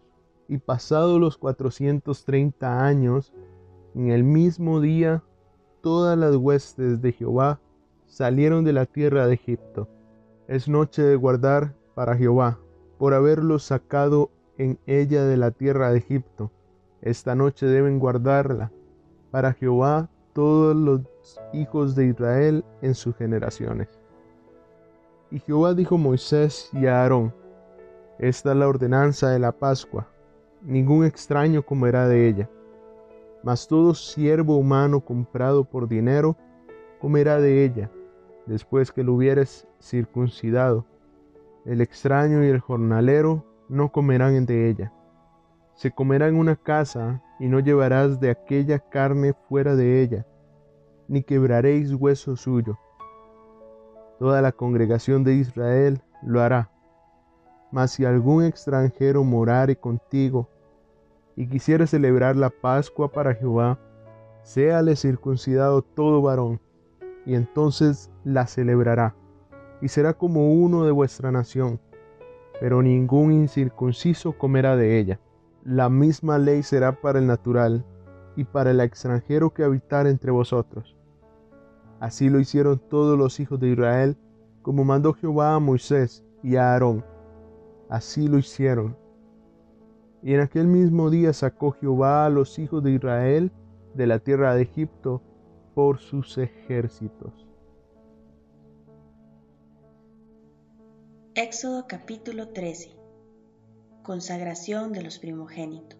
Y 0.47 0.59
pasados 0.59 1.19
los 1.19 1.37
430 1.37 2.85
años, 2.85 3.33
en 3.93 4.11
el 4.11 4.23
mismo 4.23 4.79
día, 4.79 5.23
todas 5.81 6.17
las 6.17 6.35
huestes 6.35 7.01
de 7.01 7.11
Jehová 7.11 7.59
salieron 8.05 8.63
de 8.63 8.73
la 8.73 8.85
tierra 8.85 9.27
de 9.27 9.33
Egipto. 9.33 9.89
Es 10.47 10.69
noche 10.69 11.01
de 11.01 11.15
guardar 11.15 11.75
para 11.93 12.15
Jehová, 12.15 12.59
por 12.97 13.13
haberlos 13.13 13.63
sacado 13.63 14.29
en 14.57 14.79
ella 14.85 15.25
de 15.25 15.35
la 15.35 15.51
tierra 15.51 15.91
de 15.91 15.97
Egipto. 15.97 16.51
Esta 17.01 17.35
noche 17.35 17.65
deben 17.65 17.99
guardarla 17.99 18.71
para 19.31 19.53
Jehová 19.53 20.09
todos 20.35 20.75
los 20.75 20.99
hijos 21.53 21.95
de 21.95 22.07
Israel 22.07 22.65
en 22.81 22.93
sus 22.93 23.15
generaciones. 23.15 23.87
Y 25.31 25.39
Jehová 25.39 25.73
dijo 25.73 25.95
a 25.95 25.97
Moisés 25.97 26.69
y 26.73 26.87
a 26.87 27.01
Aarón, 27.01 27.33
Esta 28.19 28.51
es 28.51 28.57
la 28.57 28.67
ordenanza 28.67 29.29
de 29.29 29.39
la 29.39 29.53
Pascua, 29.53 30.09
ningún 30.61 31.05
extraño 31.05 31.63
comerá 31.63 32.09
de 32.09 32.27
ella, 32.27 32.49
mas 33.43 33.65
todo 33.65 33.93
siervo 33.93 34.57
humano 34.57 34.99
comprado 34.99 35.63
por 35.63 35.87
dinero 35.87 36.35
comerá 36.99 37.39
de 37.39 37.63
ella, 37.63 37.89
después 38.45 38.91
que 38.91 39.05
lo 39.05 39.13
hubieres 39.13 39.65
circuncidado. 39.81 40.85
El 41.63 41.79
extraño 41.79 42.43
y 42.43 42.49
el 42.49 42.59
jornalero 42.59 43.45
no 43.69 43.89
comerán 43.89 44.45
de 44.45 44.69
ella. 44.69 44.91
Se 45.75 45.91
comerá 45.91 46.29
en 46.29 46.37
una 46.37 46.55
casa 46.55 47.21
y 47.37 47.47
no 47.47 47.59
llevarás 47.59 48.21
de 48.21 48.29
aquella 48.29 48.79
carne 48.79 49.33
fuera 49.49 49.75
de 49.75 50.01
ella, 50.01 50.25
ni 51.09 51.21
quebraréis 51.21 51.93
hueso 51.93 52.37
suyo. 52.37 52.79
Toda 54.17 54.41
la 54.41 54.53
congregación 54.53 55.25
de 55.25 55.33
Israel 55.33 56.01
lo 56.23 56.39
hará. 56.39 56.71
Mas 57.71 57.91
si 57.91 58.05
algún 58.05 58.45
extranjero 58.45 59.25
morare 59.25 59.75
contigo 59.75 60.47
y 61.35 61.45
quisiera 61.45 61.85
celebrar 61.85 62.37
la 62.37 62.49
Pascua 62.49 63.11
para 63.11 63.35
Jehová, 63.35 63.77
séale 64.43 64.95
circuncidado 64.95 65.81
todo 65.81 66.21
varón, 66.21 66.61
y 67.25 67.35
entonces 67.35 68.09
la 68.23 68.47
celebrará, 68.47 69.13
y 69.81 69.89
será 69.89 70.13
como 70.13 70.53
uno 70.53 70.85
de 70.85 70.91
vuestra 70.91 71.33
nación, 71.33 71.81
pero 72.61 72.81
ningún 72.81 73.33
incircunciso 73.33 74.31
comerá 74.37 74.77
de 74.77 74.99
ella 74.99 75.19
la 75.65 75.89
misma 75.89 76.37
ley 76.37 76.61
será 76.61 77.01
para 77.01 77.17
el 77.17 77.25
natural 77.25 77.83
y 78.35 78.43
para 78.43 78.69
el 78.69 78.79
extranjero 78.79 79.51
que 79.51 79.63
habitar 79.63 80.05
entre 80.05 80.29
vosotros. 80.29 80.95
Así 81.99 82.29
lo 82.29 82.39
hicieron 82.39 82.79
todos 82.87 83.17
los 83.17 83.39
hijos 83.39 83.59
de 83.59 83.69
Israel, 83.69 84.15
como 84.61 84.83
mandó 84.83 85.13
Jehová 85.13 85.55
a 85.55 85.59
Moisés 85.59 86.23
y 86.43 86.57
a 86.57 86.73
Aarón. 86.73 87.03
Así 87.89 88.27
lo 88.27 88.37
hicieron. 88.37 88.95
Y 90.21 90.35
en 90.35 90.41
aquel 90.41 90.67
mismo 90.67 91.09
día 91.09 91.33
sacó 91.33 91.71
Jehová 91.71 92.27
a 92.27 92.29
los 92.29 92.59
hijos 92.59 92.83
de 92.83 92.91
Israel 92.91 93.51
de 93.95 94.05
la 94.05 94.19
tierra 94.19 94.53
de 94.53 94.63
Egipto 94.63 95.23
por 95.73 95.97
sus 95.97 96.37
ejércitos. 96.37 97.47
Éxodo 101.33 101.85
capítulo 101.87 102.49
13 102.49 102.94
Consagración 104.05 104.93
de 104.93 105.01
los 105.01 105.17
primogénitos. 105.17 105.99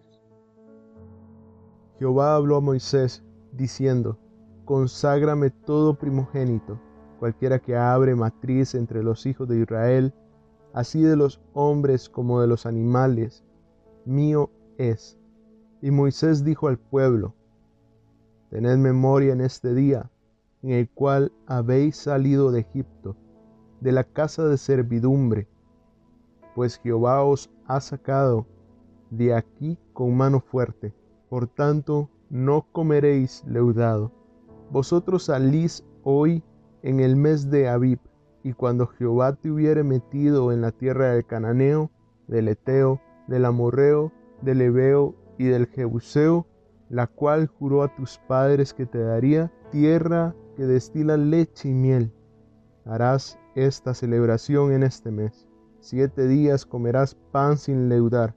Jehová 1.98 2.36
habló 2.36 2.54
a 2.54 2.60
Moisés, 2.60 3.24
diciendo, 3.50 4.16
Conságrame 4.64 5.50
todo 5.50 5.98
primogénito, 5.98 6.80
cualquiera 7.18 7.58
que 7.58 7.76
abre 7.76 8.14
matriz 8.14 8.76
entre 8.76 9.02
los 9.02 9.26
hijos 9.26 9.48
de 9.48 9.58
Israel, 9.58 10.14
así 10.72 11.02
de 11.02 11.16
los 11.16 11.40
hombres 11.52 12.08
como 12.08 12.40
de 12.40 12.46
los 12.46 12.64
animales, 12.64 13.42
mío 14.04 14.50
es. 14.78 15.18
Y 15.82 15.90
Moisés 15.90 16.44
dijo 16.44 16.68
al 16.68 16.78
pueblo, 16.78 17.34
Tened 18.50 18.76
memoria 18.78 19.32
en 19.32 19.40
este 19.40 19.74
día, 19.74 20.12
en 20.62 20.70
el 20.70 20.88
cual 20.88 21.32
habéis 21.48 21.96
salido 21.96 22.52
de 22.52 22.60
Egipto, 22.60 23.16
de 23.80 23.90
la 23.90 24.04
casa 24.04 24.46
de 24.46 24.58
servidumbre, 24.58 25.48
pues 26.56 26.78
Jehová 26.78 27.22
os 27.22 27.50
ha 27.66 27.82
sacado 27.82 28.46
de 29.10 29.34
aquí 29.34 29.78
con 29.92 30.16
mano 30.16 30.40
fuerte. 30.40 30.94
Por 31.28 31.48
tanto, 31.48 32.08
no 32.30 32.66
comeréis 32.72 33.44
leudado. 33.46 34.10
Vosotros 34.70 35.24
salís 35.24 35.84
hoy 36.02 36.42
en 36.82 37.00
el 37.00 37.14
mes 37.14 37.50
de 37.50 37.68
Abib, 37.68 37.98
y 38.42 38.54
cuando 38.54 38.86
Jehová 38.86 39.34
te 39.34 39.50
hubiere 39.50 39.84
metido 39.84 40.50
en 40.50 40.62
la 40.62 40.72
tierra 40.72 41.12
del 41.12 41.26
Cananeo, 41.26 41.90
del 42.26 42.48
Eteo, 42.48 43.02
del 43.26 43.44
Amorreo, 43.44 44.10
del 44.40 44.62
Ebeo 44.62 45.14
y 45.36 45.44
del 45.44 45.66
Jebuseo, 45.66 46.46
la 46.88 47.06
cual 47.06 47.48
juró 47.48 47.82
a 47.82 47.94
tus 47.94 48.16
padres 48.16 48.72
que 48.72 48.86
te 48.86 49.00
daría, 49.00 49.52
tierra 49.70 50.34
que 50.56 50.64
destila 50.64 51.18
leche 51.18 51.68
y 51.68 51.74
miel. 51.74 52.14
Harás 52.86 53.38
esta 53.54 53.92
celebración 53.92 54.72
en 54.72 54.84
este 54.84 55.10
mes. 55.10 55.45
Siete 55.88 56.26
días 56.26 56.66
comerás 56.66 57.14
pan 57.14 57.58
sin 57.58 57.88
leudar, 57.88 58.34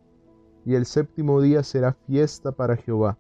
y 0.66 0.76
el 0.76 0.86
séptimo 0.86 1.42
día 1.42 1.64
será 1.64 1.94
fiesta 1.94 2.52
para 2.52 2.76
Jehová. 2.76 3.18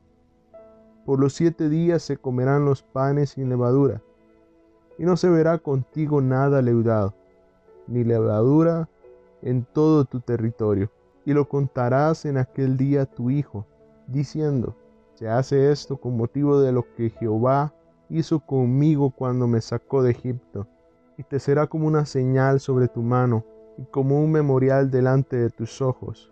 Por 1.03 1.19
los 1.19 1.33
siete 1.33 1.67
días 1.67 2.03
se 2.03 2.17
comerán 2.17 2.63
los 2.63 2.83
panes 2.83 3.31
sin 3.31 3.50
levadura, 3.50 4.03
y 5.00 5.03
no 5.03 5.17
se 5.17 5.29
verá 5.29 5.57
contigo 5.57 6.21
nada 6.21 6.62
leudado, 6.62 7.15
ni 7.88 8.03
levadura 8.03 8.88
en 9.41 9.65
todo 9.65 10.05
tu 10.05 10.19
territorio. 10.19 10.91
Y 11.25 11.33
lo 11.33 11.50
contarás 11.50 12.24
en 12.25 12.38
aquel 12.38 12.77
día 12.77 13.01
a 13.01 13.05
tu 13.07 13.31
hijo, 13.31 13.65
diciendo, 14.05 14.75
se 15.15 15.27
hace 15.27 15.71
esto 15.71 15.98
con 15.98 16.15
motivo 16.15 16.59
de 16.62 16.71
lo 16.71 16.86
que 16.93 17.09
Jehová 17.09 17.74
hizo 18.09 18.41
conmigo 18.41 19.09
cuando 19.09 19.48
me 19.48 19.59
sacó 19.59 20.03
de 20.03 20.12
Egipto, 20.12 20.67
y 21.17 21.24
te 21.24 21.39
será 21.39 21.65
como 21.65 21.88
una 21.88 22.05
señal 22.05 22.59
sobre 22.59 22.88
tu 22.88 23.01
mano 23.01 23.43
como 23.86 24.19
un 24.19 24.31
memorial 24.31 24.91
delante 24.91 25.38
de 25.38 25.50
tus 25.50 25.81
ojos, 25.81 26.31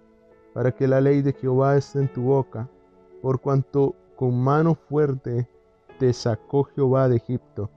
para 0.54 0.72
que 0.72 0.88
la 0.88 1.02
ley 1.02 1.22
de 1.22 1.34
Jehová 1.34 1.78
esté 1.78 2.00
en 2.00 2.12
tu 2.12 2.24
boca, 2.24 2.70
por 3.22 3.40
cuanto 3.40 3.96
con 4.16 4.40
mano 4.42 4.76
fuerte 4.76 5.48
te 6.00 6.14
sacó 6.14 6.64
Jehová 6.64 7.08
de 7.10 7.18
Egipto. 7.18 7.70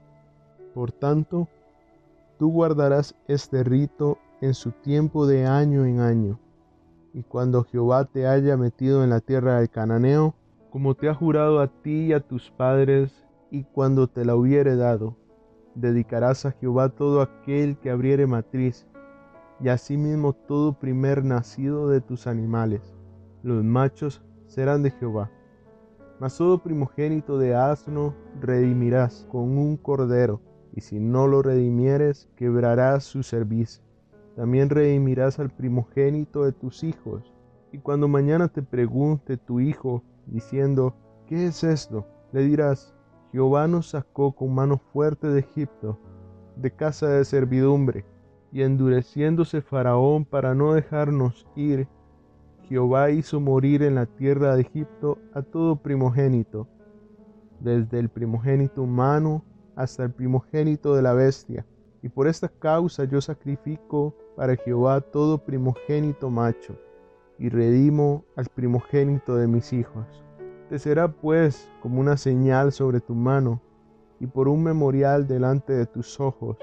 Por 0.73 0.91
tanto, 0.91 1.47
tú 2.37 2.51
guardarás 2.51 3.15
este 3.27 3.63
rito 3.63 4.17
en 4.41 4.53
su 4.53 4.71
tiempo 4.71 5.27
de 5.27 5.45
año 5.45 5.85
en 5.85 5.99
año, 5.99 6.39
y 7.13 7.23
cuando 7.23 7.63
Jehová 7.63 8.05
te 8.05 8.25
haya 8.27 8.57
metido 8.57 9.03
en 9.03 9.09
la 9.09 9.19
tierra 9.19 9.59
del 9.59 9.69
cananeo, 9.69 10.33
como 10.71 10.95
te 10.95 11.09
ha 11.09 11.13
jurado 11.13 11.59
a 11.59 11.67
ti 11.67 12.07
y 12.07 12.13
a 12.13 12.21
tus 12.21 12.49
padres, 12.51 13.25
y 13.51 13.63
cuando 13.65 14.07
te 14.07 14.23
la 14.23 14.35
hubiere 14.35 14.75
dado, 14.75 15.17
dedicarás 15.75 16.45
a 16.45 16.51
Jehová 16.51 16.89
todo 16.89 17.21
aquel 17.21 17.77
que 17.77 17.89
abriere 17.89 18.25
matriz, 18.27 18.87
y 19.63 19.69
asimismo 19.69 20.33
todo 20.33 20.73
primer 20.73 21.23
nacido 21.23 21.87
de 21.87 22.01
tus 22.01 22.25
animales. 22.25 22.81
Los 23.43 23.63
machos 23.63 24.23
serán 24.47 24.81
de 24.83 24.91
Jehová. 24.91 25.29
Mas 26.19 26.37
todo 26.37 26.61
primogénito 26.61 27.37
de 27.37 27.55
asno 27.55 28.13
redimirás 28.39 29.25
con 29.29 29.57
un 29.57 29.77
cordero, 29.77 30.41
y 30.73 30.81
si 30.81 30.99
no 30.99 31.27
lo 31.27 31.41
redimieres, 31.41 32.29
quebrarás 32.35 33.03
su 33.03 33.23
servicio. 33.23 33.83
También 34.35 34.69
redimirás 34.69 35.39
al 35.39 35.49
primogénito 35.49 36.43
de 36.45 36.53
tus 36.53 36.83
hijos. 36.83 37.33
Y 37.71 37.79
cuando 37.79 38.07
mañana 38.07 38.47
te 38.47 38.61
pregunte 38.61 39.37
tu 39.37 39.59
hijo, 39.59 40.03
diciendo, 40.27 40.95
¿qué 41.27 41.47
es 41.47 41.63
esto? 41.63 42.07
Le 42.31 42.43
dirás, 42.43 42.95
Jehová 43.31 43.67
nos 43.67 43.89
sacó 43.89 44.33
con 44.33 44.53
mano 44.53 44.77
fuerte 44.77 45.27
de 45.27 45.39
Egipto, 45.39 45.99
de 46.55 46.71
casa 46.71 47.09
de 47.09 47.25
servidumbre 47.25 48.05
y 48.51 48.63
endureciéndose 48.63 49.61
Faraón 49.61 50.25
para 50.25 50.53
no 50.53 50.73
dejarnos 50.73 51.47
ir, 51.55 51.87
Jehová 52.67 53.11
hizo 53.11 53.39
morir 53.39 53.83
en 53.83 53.95
la 53.95 54.05
tierra 54.05 54.55
de 54.55 54.61
Egipto 54.61 55.17
a 55.33 55.41
todo 55.41 55.75
primogénito, 55.75 56.67
desde 57.59 57.99
el 57.99 58.09
primogénito 58.09 58.83
humano 58.83 59.43
hasta 59.75 60.03
el 60.03 60.11
primogénito 60.11 60.95
de 60.95 61.01
la 61.01 61.13
bestia. 61.13 61.65
Y 62.01 62.09
por 62.09 62.27
esta 62.27 62.49
causa 62.49 63.03
yo 63.05 63.21
sacrifico 63.21 64.15
para 64.35 64.55
Jehová 64.55 65.01
todo 65.01 65.37
primogénito 65.37 66.29
macho, 66.29 66.75
y 67.37 67.49
redimo 67.49 68.25
al 68.35 68.47
primogénito 68.47 69.35
de 69.35 69.47
mis 69.47 69.71
hijos. 69.73 70.05
Te 70.69 70.79
será 70.79 71.11
pues 71.11 71.69
como 71.81 71.99
una 71.99 72.17
señal 72.17 72.71
sobre 72.71 73.01
tu 73.01 73.13
mano, 73.13 73.61
y 74.19 74.27
por 74.27 74.47
un 74.47 74.63
memorial 74.63 75.27
delante 75.27 75.73
de 75.73 75.85
tus 75.85 76.19
ojos, 76.19 76.57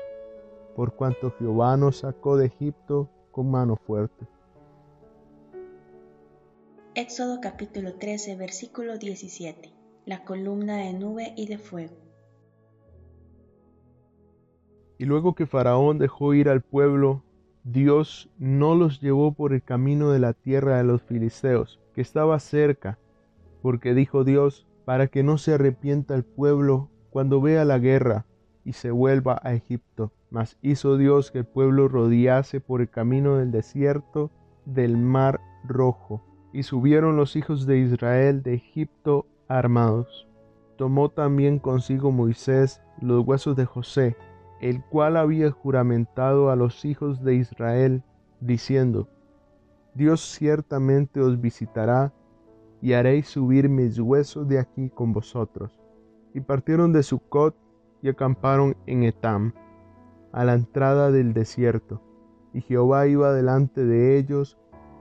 por 0.78 0.94
cuanto 0.94 1.32
Jehová 1.32 1.76
nos 1.76 1.96
sacó 1.96 2.36
de 2.36 2.46
Egipto 2.46 3.10
con 3.32 3.50
mano 3.50 3.74
fuerte. 3.74 4.28
Éxodo 6.94 7.40
capítulo 7.40 7.94
13, 7.94 8.36
versículo 8.36 8.96
17. 8.96 9.72
La 10.06 10.22
columna 10.24 10.76
de 10.76 10.92
nube 10.92 11.32
y 11.36 11.48
de 11.48 11.58
fuego. 11.58 11.96
Y 14.98 15.06
luego 15.06 15.34
que 15.34 15.46
Faraón 15.46 15.98
dejó 15.98 16.32
ir 16.32 16.48
al 16.48 16.62
pueblo, 16.62 17.24
Dios 17.64 18.30
no 18.38 18.76
los 18.76 19.00
llevó 19.00 19.32
por 19.32 19.54
el 19.54 19.64
camino 19.64 20.12
de 20.12 20.20
la 20.20 20.32
tierra 20.32 20.76
de 20.76 20.84
los 20.84 21.02
filisteos, 21.02 21.80
que 21.92 22.02
estaba 22.02 22.38
cerca, 22.38 23.00
porque 23.62 23.94
dijo 23.94 24.22
Dios, 24.22 24.68
para 24.84 25.08
que 25.08 25.24
no 25.24 25.38
se 25.38 25.54
arrepienta 25.54 26.14
el 26.14 26.22
pueblo 26.22 26.88
cuando 27.10 27.40
vea 27.40 27.64
la 27.64 27.80
guerra 27.80 28.26
y 28.68 28.74
se 28.74 28.90
vuelva 28.90 29.40
a 29.42 29.54
Egipto. 29.54 30.12
Mas 30.28 30.58
hizo 30.60 30.98
Dios 30.98 31.30
que 31.30 31.38
el 31.38 31.46
pueblo 31.46 31.88
rodease 31.88 32.60
por 32.60 32.82
el 32.82 32.90
camino 32.90 33.38
del 33.38 33.50
desierto 33.50 34.30
del 34.66 34.98
mar 34.98 35.40
rojo 35.64 36.22
y 36.52 36.64
subieron 36.64 37.16
los 37.16 37.34
hijos 37.34 37.64
de 37.64 37.78
Israel 37.78 38.42
de 38.42 38.52
Egipto 38.52 39.24
armados. 39.48 40.28
Tomó 40.76 41.08
también 41.08 41.58
consigo 41.58 42.12
Moisés 42.12 42.82
los 43.00 43.26
huesos 43.26 43.56
de 43.56 43.64
José, 43.64 44.18
el 44.60 44.84
cual 44.84 45.16
había 45.16 45.50
juramentado 45.50 46.50
a 46.50 46.56
los 46.56 46.84
hijos 46.84 47.24
de 47.24 47.36
Israel, 47.36 48.02
diciendo, 48.40 49.08
Dios 49.94 50.20
ciertamente 50.20 51.20
os 51.20 51.40
visitará, 51.40 52.12
y 52.82 52.92
haréis 52.92 53.28
subir 53.28 53.70
mis 53.70 53.98
huesos 53.98 54.46
de 54.46 54.58
aquí 54.58 54.90
con 54.90 55.14
vosotros. 55.14 55.80
Y 56.34 56.40
partieron 56.40 56.92
de 56.92 57.02
Sucot 57.02 57.56
y 58.02 58.08
acamparon 58.08 58.76
en 58.86 59.02
Etam, 59.02 59.52
a 60.32 60.44
la 60.44 60.54
entrada 60.54 61.10
del 61.10 61.32
desierto, 61.32 62.02
y 62.52 62.60
Jehová 62.60 63.06
iba 63.06 63.32
delante 63.32 63.84
de 63.84 64.18
ellos 64.18 64.58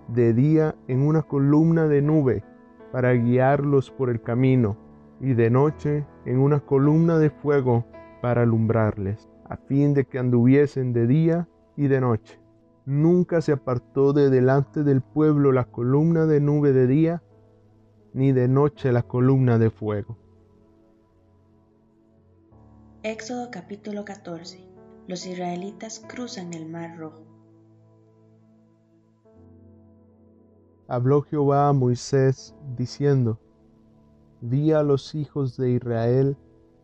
de 0.08 0.34
día 0.34 0.75
en 0.88 1.01
una 1.01 1.24
columna 1.24 1.88
de 1.88 2.01
nube 2.01 2.44
para 2.92 3.13
guiarlos 3.13 3.92
por 3.92 4.10
el 4.10 4.22
camino, 4.22 4.77
y 5.20 5.34
de 5.34 5.50
noche 5.50 6.06
en 6.25 6.39
una 6.39 6.60
columna 6.60 7.18
de 7.18 7.30
fuego 7.30 7.86
para 8.22 8.44
alumbrarles, 8.44 9.30
a 9.50 9.58
fin 9.58 9.94
de 9.94 10.06
que 10.06 10.20
anduviesen 10.20 10.94
de 10.94 11.08
día 11.08 11.48
y 11.75 11.88
de 11.88 12.01
noche. 12.01 12.39
Nunca 12.86 13.42
se 13.42 13.51
apartó 13.51 14.13
de 14.13 14.30
delante 14.30 14.84
del 14.84 15.01
pueblo 15.01 15.51
la 15.51 15.66
columna 15.66 16.25
de 16.25 16.39
nube 16.39 16.72
de 16.72 16.88
día, 16.88 17.24
ni 18.13 18.32
de 18.32 18.48
noche 18.48 18.92
la 18.92 19.04
columna 19.04 19.58
de 19.58 19.70
fuego. 19.70 20.18
Éxodo 23.10 23.52
capítulo 23.52 24.04
14. 24.04 24.60
Los 25.08 25.26
israelitas 25.26 26.04
cruzan 26.10 26.54
el 26.54 26.68
mar 26.68 26.98
rojo. 26.98 27.24
habló 30.90 31.22
Jehová 31.22 31.70
a 31.70 31.74
Moisés, 31.74 32.54
diciendo, 32.76 33.40
Di 34.42 34.74
a 34.74 34.84
los 34.84 35.16
hijos 35.16 35.56
de 35.56 35.72
Israel 35.72 36.36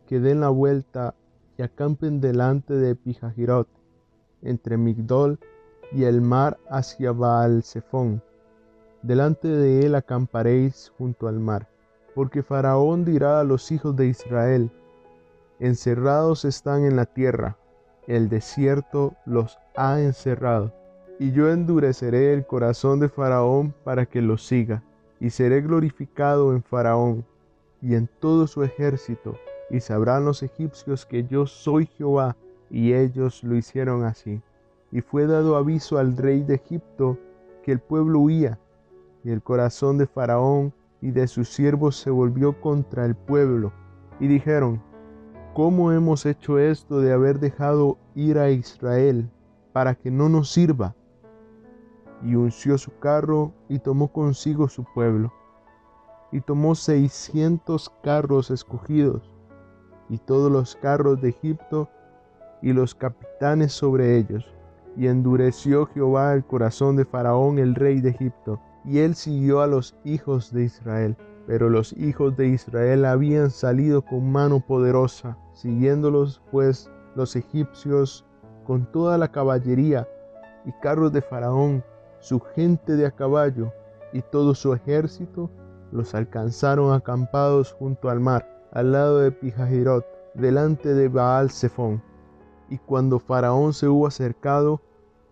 que 0.06 0.18
den 0.18 0.40
la 0.40 0.48
vuelta 0.48 1.14
y 1.58 1.62
acampen 1.62 2.22
delante 2.22 2.72
de 2.72 2.94
Pijajirot, 2.94 3.68
entre 4.40 4.78
Migdol 4.78 5.38
y 5.92 6.04
el 6.04 6.22
mar 6.22 6.58
hacia 6.70 7.12
Baal 7.12 7.62
Zephón. 7.62 8.22
Delante 9.02 9.48
de 9.48 9.84
él 9.84 9.94
acamparéis 9.94 10.90
junto 10.96 11.28
al 11.28 11.38
mar, 11.38 11.68
porque 12.14 12.42
Faraón 12.42 13.04
dirá 13.04 13.40
a 13.40 13.44
los 13.44 13.70
hijos 13.70 13.94
de 13.94 14.06
Israel, 14.06 14.70
Encerrados 15.58 16.44
están 16.44 16.84
en 16.84 16.96
la 16.96 17.06
tierra, 17.06 17.56
el 18.06 18.28
desierto 18.28 19.14
los 19.24 19.58
ha 19.76 20.00
encerrado 20.00 20.72
y 21.18 21.32
yo 21.32 21.50
endureceré 21.50 22.32
el 22.32 22.46
corazón 22.46 23.00
de 23.00 23.08
Faraón 23.08 23.74
para 23.84 24.06
que 24.06 24.20
lo 24.20 24.36
siga, 24.36 24.82
y 25.20 25.30
seré 25.30 25.60
glorificado 25.60 26.52
en 26.52 26.62
Faraón 26.62 27.24
y 27.80 27.94
en 27.94 28.08
todo 28.18 28.46
su 28.46 28.62
ejército, 28.62 29.38
y 29.70 29.80
sabrán 29.80 30.24
los 30.24 30.42
egipcios 30.42 31.06
que 31.06 31.24
yo 31.24 31.46
soy 31.46 31.86
Jehová, 31.86 32.36
y 32.70 32.94
ellos 32.94 33.44
lo 33.44 33.56
hicieron 33.56 34.04
así. 34.04 34.40
Y 34.90 35.00
fue 35.00 35.26
dado 35.26 35.56
aviso 35.56 35.98
al 35.98 36.16
rey 36.16 36.42
de 36.42 36.54
Egipto 36.54 37.18
que 37.62 37.72
el 37.72 37.78
pueblo 37.78 38.20
huía, 38.20 38.58
y 39.22 39.30
el 39.30 39.42
corazón 39.42 39.98
de 39.98 40.06
Faraón 40.06 40.72
y 41.00 41.10
de 41.10 41.26
sus 41.28 41.48
siervos 41.48 41.96
se 41.96 42.10
volvió 42.10 42.60
contra 42.60 43.04
el 43.04 43.14
pueblo, 43.14 43.72
y 44.18 44.26
dijeron, 44.26 44.82
¿Cómo 45.54 45.92
hemos 45.92 46.26
hecho 46.26 46.58
esto 46.58 47.00
de 47.00 47.12
haber 47.12 47.38
dejado 47.38 47.96
ir 48.14 48.38
a 48.38 48.50
Israel 48.50 49.30
para 49.72 49.94
que 49.94 50.10
no 50.10 50.28
nos 50.28 50.50
sirva? 50.50 50.94
y 52.24 52.34
unció 52.34 52.78
su 52.78 52.96
carro 52.98 53.52
y 53.68 53.78
tomó 53.78 54.08
consigo 54.08 54.68
su 54.68 54.84
pueblo. 54.84 55.32
Y 56.32 56.40
tomó 56.40 56.74
seiscientos 56.74 57.92
carros 58.02 58.50
escogidos 58.50 59.30
y 60.08 60.18
todos 60.18 60.50
los 60.50 60.74
carros 60.76 61.20
de 61.20 61.30
Egipto 61.30 61.88
y 62.62 62.72
los 62.72 62.94
capitanes 62.94 63.72
sobre 63.72 64.16
ellos. 64.16 64.44
Y 64.96 65.06
endureció 65.06 65.86
Jehová 65.86 66.34
el 66.34 66.44
corazón 66.44 66.96
de 66.96 67.04
Faraón 67.04 67.58
el 67.58 67.74
rey 67.74 68.00
de 68.00 68.10
Egipto, 68.10 68.60
y 68.84 68.98
él 68.98 69.14
siguió 69.14 69.60
a 69.60 69.66
los 69.66 69.96
hijos 70.04 70.52
de 70.52 70.64
Israel. 70.64 71.16
Pero 71.46 71.68
los 71.68 71.92
hijos 71.94 72.36
de 72.36 72.48
Israel 72.48 73.04
habían 73.04 73.50
salido 73.50 74.02
con 74.02 74.30
mano 74.30 74.60
poderosa, 74.60 75.36
siguiéndolos 75.52 76.42
pues 76.50 76.90
los 77.14 77.36
egipcios 77.36 78.24
con 78.64 78.90
toda 78.90 79.18
la 79.18 79.30
caballería 79.30 80.08
y 80.64 80.72
carros 80.80 81.12
de 81.12 81.20
Faraón 81.20 81.84
su 82.24 82.40
gente 82.40 82.96
de 82.96 83.04
a 83.04 83.10
caballo 83.10 83.70
y 84.14 84.22
todo 84.22 84.54
su 84.54 84.72
ejército 84.72 85.50
los 85.92 86.14
alcanzaron 86.14 86.94
acampados 86.94 87.74
junto 87.74 88.08
al 88.08 88.18
mar, 88.18 88.48
al 88.72 88.92
lado 88.92 89.18
de 89.18 89.30
Pijajirot, 89.30 90.06
delante 90.32 90.94
de 90.94 91.08
Baal 91.08 91.50
Zephón. 91.50 92.02
Y 92.70 92.78
cuando 92.78 93.18
Faraón 93.18 93.74
se 93.74 93.88
hubo 93.88 94.06
acercado, 94.06 94.80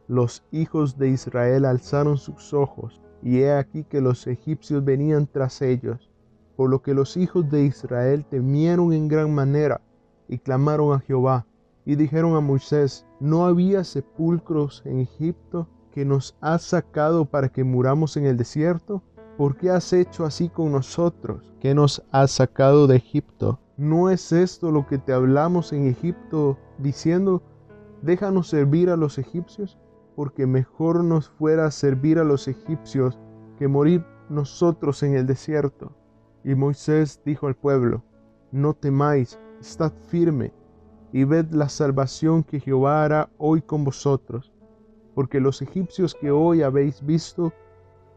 los 0.06 0.44
hijos 0.52 0.98
de 0.98 1.08
Israel 1.08 1.64
alzaron 1.64 2.18
sus 2.18 2.52
ojos, 2.52 3.00
y 3.22 3.38
he 3.40 3.52
aquí 3.52 3.84
que 3.84 4.00
los 4.00 4.26
egipcios 4.26 4.84
venían 4.84 5.26
tras 5.26 5.62
ellos, 5.62 6.10
por 6.56 6.70
lo 6.70 6.82
que 6.82 6.94
los 6.94 7.16
hijos 7.16 7.48
de 7.50 7.64
Israel 7.64 8.24
temieron 8.28 8.92
en 8.92 9.08
gran 9.08 9.34
manera, 9.34 9.80
y 10.28 10.38
clamaron 10.38 10.94
a 10.94 11.00
Jehová, 11.00 11.46
y 11.84 11.96
dijeron 11.96 12.36
a 12.36 12.40
Moisés, 12.40 13.06
¿no 13.20 13.46
había 13.46 13.84
sepulcros 13.84 14.82
en 14.84 15.00
Egipto? 15.00 15.68
que 15.92 16.04
nos 16.04 16.34
has 16.40 16.62
sacado 16.62 17.26
para 17.26 17.50
que 17.50 17.64
muramos 17.64 18.16
en 18.16 18.26
el 18.26 18.36
desierto? 18.36 19.02
¿Por 19.36 19.56
qué 19.56 19.70
has 19.70 19.92
hecho 19.92 20.24
así 20.24 20.48
con 20.48 20.72
nosotros, 20.72 21.52
que 21.60 21.74
nos 21.74 22.02
has 22.10 22.32
sacado 22.32 22.86
de 22.86 22.96
Egipto? 22.96 23.60
¿No 23.76 24.10
es 24.10 24.32
esto 24.32 24.70
lo 24.70 24.86
que 24.86 24.98
te 24.98 25.12
hablamos 25.12 25.72
en 25.72 25.86
Egipto, 25.86 26.58
diciendo, 26.78 27.42
déjanos 28.02 28.48
servir 28.48 28.90
a 28.90 28.96
los 28.96 29.18
egipcios? 29.18 29.78
Porque 30.16 30.46
mejor 30.46 31.02
nos 31.04 31.28
fuera 31.28 31.70
servir 31.70 32.18
a 32.18 32.24
los 32.24 32.48
egipcios 32.48 33.18
que 33.58 33.68
morir 33.68 34.04
nosotros 34.28 35.02
en 35.02 35.14
el 35.14 35.26
desierto. 35.26 35.92
Y 36.44 36.54
Moisés 36.54 37.20
dijo 37.24 37.46
al 37.46 37.54
pueblo, 37.54 38.02
no 38.50 38.74
temáis, 38.74 39.38
estad 39.60 39.92
firme, 40.08 40.52
y 41.12 41.24
ved 41.24 41.50
la 41.50 41.68
salvación 41.68 42.42
que 42.42 42.60
Jehová 42.60 43.04
hará 43.04 43.30
hoy 43.38 43.62
con 43.62 43.84
vosotros 43.84 44.52
porque 45.14 45.40
los 45.40 45.60
egipcios 45.62 46.14
que 46.14 46.30
hoy 46.30 46.62
habéis 46.62 47.04
visto, 47.04 47.52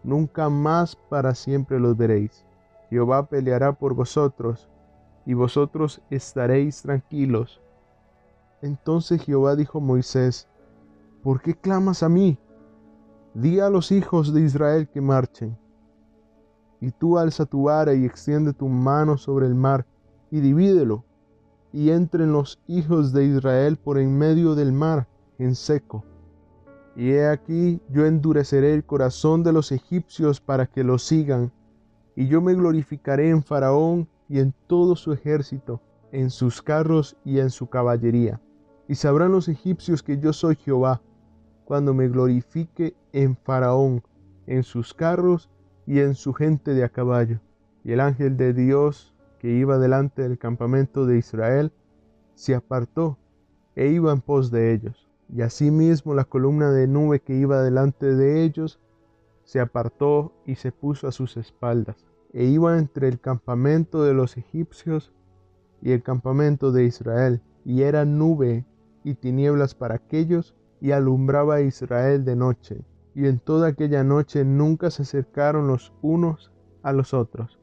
nunca 0.03 0.49
más 0.49 0.95
para 0.95 1.36
siempre 1.36 1.79
los 1.79 1.97
veréis. 1.97 2.45
Jehová 2.89 3.27
peleará 3.27 3.73
por 3.73 3.93
vosotros, 3.93 4.69
y 5.25 5.34
vosotros 5.34 6.01
estaréis 6.10 6.84
tranquilos. 6.84 7.62
Entonces 8.62 9.23
Jehová 9.23 9.55
dijo 9.55 9.79
a 9.79 9.81
Moisés, 9.81 10.47
¿por 11.25 11.41
qué 11.41 11.55
clamas 11.55 12.03
a 12.03 12.07
mí? 12.07 12.38
Di 13.33 13.59
a 13.59 13.69
los 13.69 13.91
hijos 13.91 14.33
de 14.33 14.39
Israel 14.39 14.88
que 14.88 15.01
marchen. 15.01 15.57
Y 16.79 16.91
tú 16.91 17.17
alza 17.17 17.45
tu 17.45 17.63
vara 17.63 17.93
y 17.93 18.05
extiende 18.05 18.53
tu 18.53 18.69
mano 18.69 19.17
sobre 19.17 19.47
el 19.47 19.55
mar, 19.55 19.85
y 20.31 20.39
divídelo, 20.39 21.03
y 21.73 21.89
entren 21.89 22.31
los 22.31 22.61
hijos 22.67 23.11
de 23.11 23.25
Israel 23.25 23.75
por 23.75 23.97
en 23.97 24.17
medio 24.17 24.55
del 24.55 24.71
mar 24.71 25.07
en 25.38 25.55
seco 25.55 26.05
y 26.95 27.11
he 27.11 27.27
aquí 27.27 27.81
yo 27.89 28.05
endureceré 28.05 28.73
el 28.73 28.85
corazón 28.85 29.43
de 29.43 29.51
los 29.51 29.71
egipcios 29.71 30.39
para 30.39 30.65
que 30.65 30.83
lo 30.83 30.97
sigan, 30.97 31.51
y 32.15 32.27
yo 32.27 32.41
me 32.41 32.53
glorificaré 32.53 33.29
en 33.29 33.43
Faraón 33.43 34.07
y 34.29 34.39
en 34.39 34.53
todo 34.67 34.95
su 34.95 35.11
ejército, 35.11 35.81
en 36.11 36.29
sus 36.29 36.61
carros 36.61 37.17
y 37.25 37.39
en 37.39 37.49
su 37.49 37.67
caballería. 37.67 38.39
Y 38.88 38.95
sabrán 38.95 39.33
los 39.33 39.49
egipcios 39.49 40.01
que 40.01 40.17
yo 40.17 40.31
soy 40.31 40.55
Jehová, 40.55 41.01
cuando 41.65 41.93
me 41.93 42.08
glorifique 42.08 42.95
en 43.12 43.36
Faraón, 43.36 44.04
en 44.47 44.63
sus 44.63 44.93
carros 44.93 45.49
y 45.86 45.99
en 45.99 46.15
su 46.15 46.34
gente 46.34 46.73
de 46.73 46.84
a 46.84 46.89
caballo. 46.89 47.39
Y 47.84 47.91
el 47.91 47.99
ángel 47.99 48.38
de 48.38 48.54
Dios 48.54 49.13
que 49.39 49.51
iba 49.51 49.78
delante 49.78 50.21
del 50.21 50.38
campamento 50.38 51.06
de 51.06 51.17
Israel 51.17 51.71
se 52.36 52.56
apartó 52.56 53.17
e 53.75 53.88
iba 53.88 54.12
en 54.12 54.21
pos 54.21 54.51
de 54.51 54.73
ellos. 54.73 55.10
Y 55.28 55.41
asimismo 55.41 56.13
la 56.13 56.23
columna 56.23 56.71
de 56.71 56.88
nube 56.88 57.19
que 57.19 57.36
iba 57.36 57.62
delante 57.62 58.15
de 58.15 58.43
ellos 58.43 58.80
se 59.43 59.60
apartó 59.60 60.34
y 60.45 60.56
se 60.56 60.71
puso 60.71 61.08
a 61.08 61.12
sus 61.12 61.38
espaldas, 61.38 62.06
e 62.34 62.45
iba 62.45 62.78
entre 62.78 63.08
el 63.08 63.19
campamento 63.19 64.04
de 64.04 64.13
los 64.13 64.38
egipcios 64.38 65.13
y 65.82 65.91
el 65.91 66.01
campamento 66.01 66.71
de 66.71 66.86
Israel, 66.86 67.41
y 67.63 67.84
era 67.84 68.06
nube 68.06 68.65
y 69.04 69.13
tinieblas 69.13 69.75
para 69.75 69.95
aquellos, 69.95 70.56
y 70.85 70.91
alumbraba 70.91 71.55
a 71.55 71.61
Israel 71.61 72.23
de 72.25 72.35
noche. 72.35 72.85
Y 73.15 73.25
en 73.25 73.39
toda 73.39 73.69
aquella 73.69 74.03
noche 74.03 74.45
nunca 74.45 74.91
se 74.91 75.01
acercaron 75.01 75.65
los 75.67 75.91
unos 76.03 76.51
a 76.83 76.93
los 76.93 77.11
otros. 77.15 77.57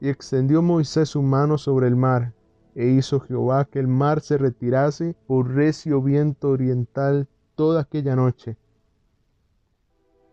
Y 0.00 0.08
extendió 0.08 0.62
Moisés 0.62 1.10
su 1.10 1.20
mano 1.20 1.58
sobre 1.58 1.86
el 1.86 1.96
mar, 1.96 2.32
e 2.74 2.86
hizo 2.86 3.20
Jehová 3.20 3.66
que 3.66 3.78
el 3.78 3.88
mar 3.88 4.22
se 4.22 4.38
retirase 4.38 5.14
por 5.26 5.52
recio 5.52 6.00
viento 6.00 6.48
oriental 6.48 7.28
toda 7.56 7.82
aquella 7.82 8.16
noche. 8.16 8.56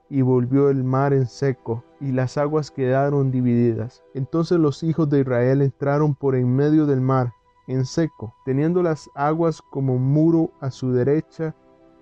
Y 0.09 0.21
volvió 0.21 0.69
el 0.69 0.85
mar 0.85 1.11
en 1.11 1.25
seco, 1.25 1.83
y 1.99 2.13
las 2.13 2.37
aguas 2.37 2.71
quedaron 2.71 3.31
divididas. 3.31 4.01
Entonces 4.13 4.59
los 4.59 4.81
hijos 4.81 5.09
de 5.09 5.19
Israel 5.19 5.61
entraron 5.61 6.15
por 6.15 6.35
en 6.35 6.55
medio 6.55 6.85
del 6.85 7.01
mar, 7.01 7.33
en 7.67 7.83
seco, 7.83 8.33
teniendo 8.45 8.81
las 8.81 9.09
aguas 9.13 9.61
como 9.61 9.97
muro 9.97 10.53
a 10.61 10.71
su 10.71 10.93
derecha 10.93 11.53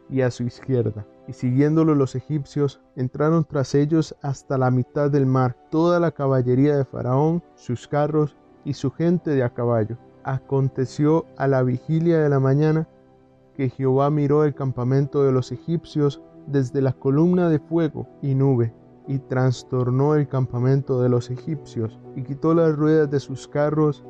y 0.09 0.21
a 0.21 0.31
su 0.31 0.43
izquierda. 0.43 1.05
Y 1.27 1.33
siguiéndolo 1.33 1.95
los 1.95 2.15
egipcios, 2.15 2.81
entraron 2.95 3.43
tras 3.45 3.75
ellos 3.75 4.15
hasta 4.21 4.57
la 4.57 4.71
mitad 4.71 5.11
del 5.11 5.25
mar, 5.25 5.57
toda 5.69 5.99
la 5.99 6.11
caballería 6.11 6.77
de 6.77 6.85
Faraón, 6.85 7.43
sus 7.55 7.87
carros 7.87 8.35
y 8.63 8.73
su 8.73 8.91
gente 8.91 9.31
de 9.31 9.43
a 9.43 9.53
caballo 9.53 9.97
aconteció 10.27 11.25
a 11.37 11.47
la 11.47 11.63
vigilia 11.63 12.19
de 12.19 12.29
la 12.29 12.41
mañana 12.41 12.87
que 13.55 13.69
Jehová 13.69 14.09
miró 14.09 14.43
el 14.43 14.53
campamento 14.53 15.23
de 15.23 15.31
los 15.31 15.53
egipcios 15.53 16.21
desde 16.47 16.81
la 16.81 16.91
columna 16.93 17.49
de 17.49 17.59
fuego 17.59 18.07
y 18.21 18.35
nube, 18.35 18.73
y 19.07 19.19
trastornó 19.19 20.15
el 20.15 20.27
campamento 20.27 21.01
de 21.01 21.09
los 21.09 21.31
egipcios, 21.31 21.97
y 22.15 22.23
quitó 22.23 22.53
las 22.53 22.75
ruedas 22.75 23.09
de 23.09 23.19
sus 23.19 23.47
carros, 23.47 24.05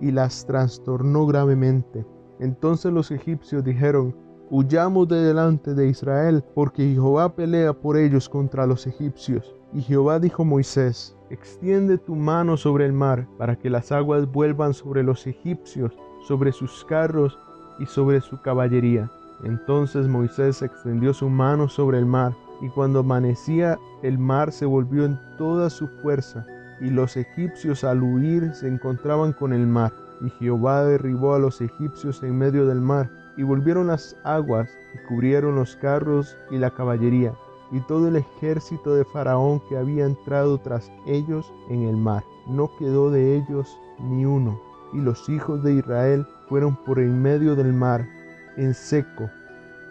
y 0.00 0.10
las 0.10 0.44
trastornó 0.44 1.24
gravemente. 1.26 2.04
Entonces 2.40 2.92
los 2.92 3.10
egipcios 3.10 3.64
dijeron, 3.64 4.14
Huyamos 4.52 5.06
de 5.06 5.22
delante 5.22 5.74
de 5.74 5.86
Israel, 5.86 6.42
porque 6.56 6.92
Jehová 6.92 7.36
pelea 7.36 7.72
por 7.72 7.96
ellos 7.96 8.28
contra 8.28 8.66
los 8.66 8.84
egipcios. 8.84 9.54
Y 9.72 9.80
Jehová 9.80 10.18
dijo 10.18 10.42
a 10.42 10.46
Moisés, 10.46 11.16
Extiende 11.30 11.98
tu 11.98 12.16
mano 12.16 12.56
sobre 12.56 12.84
el 12.84 12.92
mar, 12.92 13.28
para 13.38 13.54
que 13.54 13.70
las 13.70 13.92
aguas 13.92 14.26
vuelvan 14.26 14.74
sobre 14.74 15.04
los 15.04 15.24
egipcios, 15.28 15.92
sobre 16.26 16.50
sus 16.50 16.84
carros 16.86 17.38
y 17.78 17.86
sobre 17.86 18.20
su 18.20 18.42
caballería. 18.42 19.08
Entonces 19.44 20.08
Moisés 20.08 20.62
extendió 20.62 21.14
su 21.14 21.28
mano 21.28 21.68
sobre 21.68 21.98
el 21.98 22.06
mar, 22.06 22.34
y 22.60 22.68
cuando 22.70 22.98
amanecía 22.98 23.78
el 24.02 24.18
mar 24.18 24.50
se 24.50 24.66
volvió 24.66 25.04
en 25.04 25.16
toda 25.38 25.70
su 25.70 25.86
fuerza, 26.02 26.44
y 26.80 26.90
los 26.90 27.16
egipcios 27.16 27.84
al 27.84 28.02
huir 28.02 28.52
se 28.54 28.66
encontraban 28.66 29.32
con 29.32 29.52
el 29.52 29.68
mar. 29.68 29.92
Y 30.22 30.30
Jehová 30.30 30.84
derribó 30.84 31.34
a 31.34 31.38
los 31.38 31.60
egipcios 31.60 32.20
en 32.24 32.36
medio 32.36 32.66
del 32.66 32.80
mar, 32.80 33.08
y 33.36 33.42
volvieron 33.42 33.88
las 33.88 34.16
aguas 34.24 34.70
y 34.94 35.06
cubrieron 35.08 35.54
los 35.54 35.76
carros 35.76 36.36
y 36.50 36.58
la 36.58 36.70
caballería 36.70 37.34
y 37.72 37.80
todo 37.80 38.08
el 38.08 38.16
ejército 38.16 38.94
de 38.94 39.04
Faraón 39.04 39.60
que 39.68 39.76
había 39.76 40.04
entrado 40.04 40.58
tras 40.58 40.90
ellos 41.06 41.52
en 41.68 41.82
el 41.82 41.96
mar. 41.96 42.24
No 42.46 42.70
quedó 42.78 43.10
de 43.10 43.36
ellos 43.36 43.78
ni 44.00 44.24
uno. 44.24 44.60
Y 44.92 45.00
los 45.00 45.28
hijos 45.28 45.62
de 45.62 45.74
Israel 45.74 46.26
fueron 46.48 46.74
por 46.84 46.98
en 46.98 47.22
medio 47.22 47.54
del 47.54 47.72
mar, 47.72 48.08
en 48.56 48.74
seco, 48.74 49.30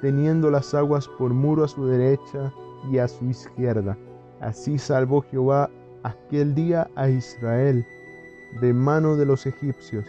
teniendo 0.02 0.52
las 0.52 0.74
aguas 0.74 1.08
por 1.18 1.34
muro 1.34 1.64
a 1.64 1.70
su 1.70 1.86
derecha 1.86 2.52
y 2.92 2.98
a 2.98 3.08
su 3.08 3.26
izquierda. 3.26 3.98
Así 4.42 4.78
salvó 4.78 5.22
Jehová 5.22 5.70
aquel 6.04 6.54
día 6.54 6.90
a 6.96 7.10
Israel 7.10 7.86
de 8.60 8.74
mano 8.74 9.16
de 9.16 9.26
los 9.26 9.46
egipcios. 9.46 10.06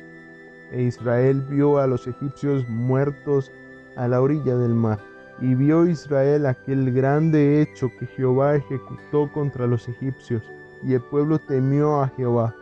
E 0.70 0.82
Israel 0.82 1.42
vio 1.48 1.78
a 1.78 1.86
los 1.86 2.06
egipcios 2.06 2.68
muertos 2.68 3.50
a 3.96 4.06
la 4.08 4.20
orilla 4.20 4.56
del 4.56 4.74
mar. 4.74 4.98
Y 5.40 5.54
vio 5.54 5.86
Israel 5.86 6.46
aquel 6.46 6.92
grande 6.92 7.62
hecho 7.62 7.90
que 7.98 8.06
Jehová 8.06 8.56
ejecutó 8.56 9.32
contra 9.32 9.66
los 9.66 9.88
egipcios, 9.88 10.42
y 10.82 10.94
el 10.94 11.02
pueblo 11.02 11.38
temió 11.38 12.02
a 12.02 12.08
Jehová, 12.08 12.54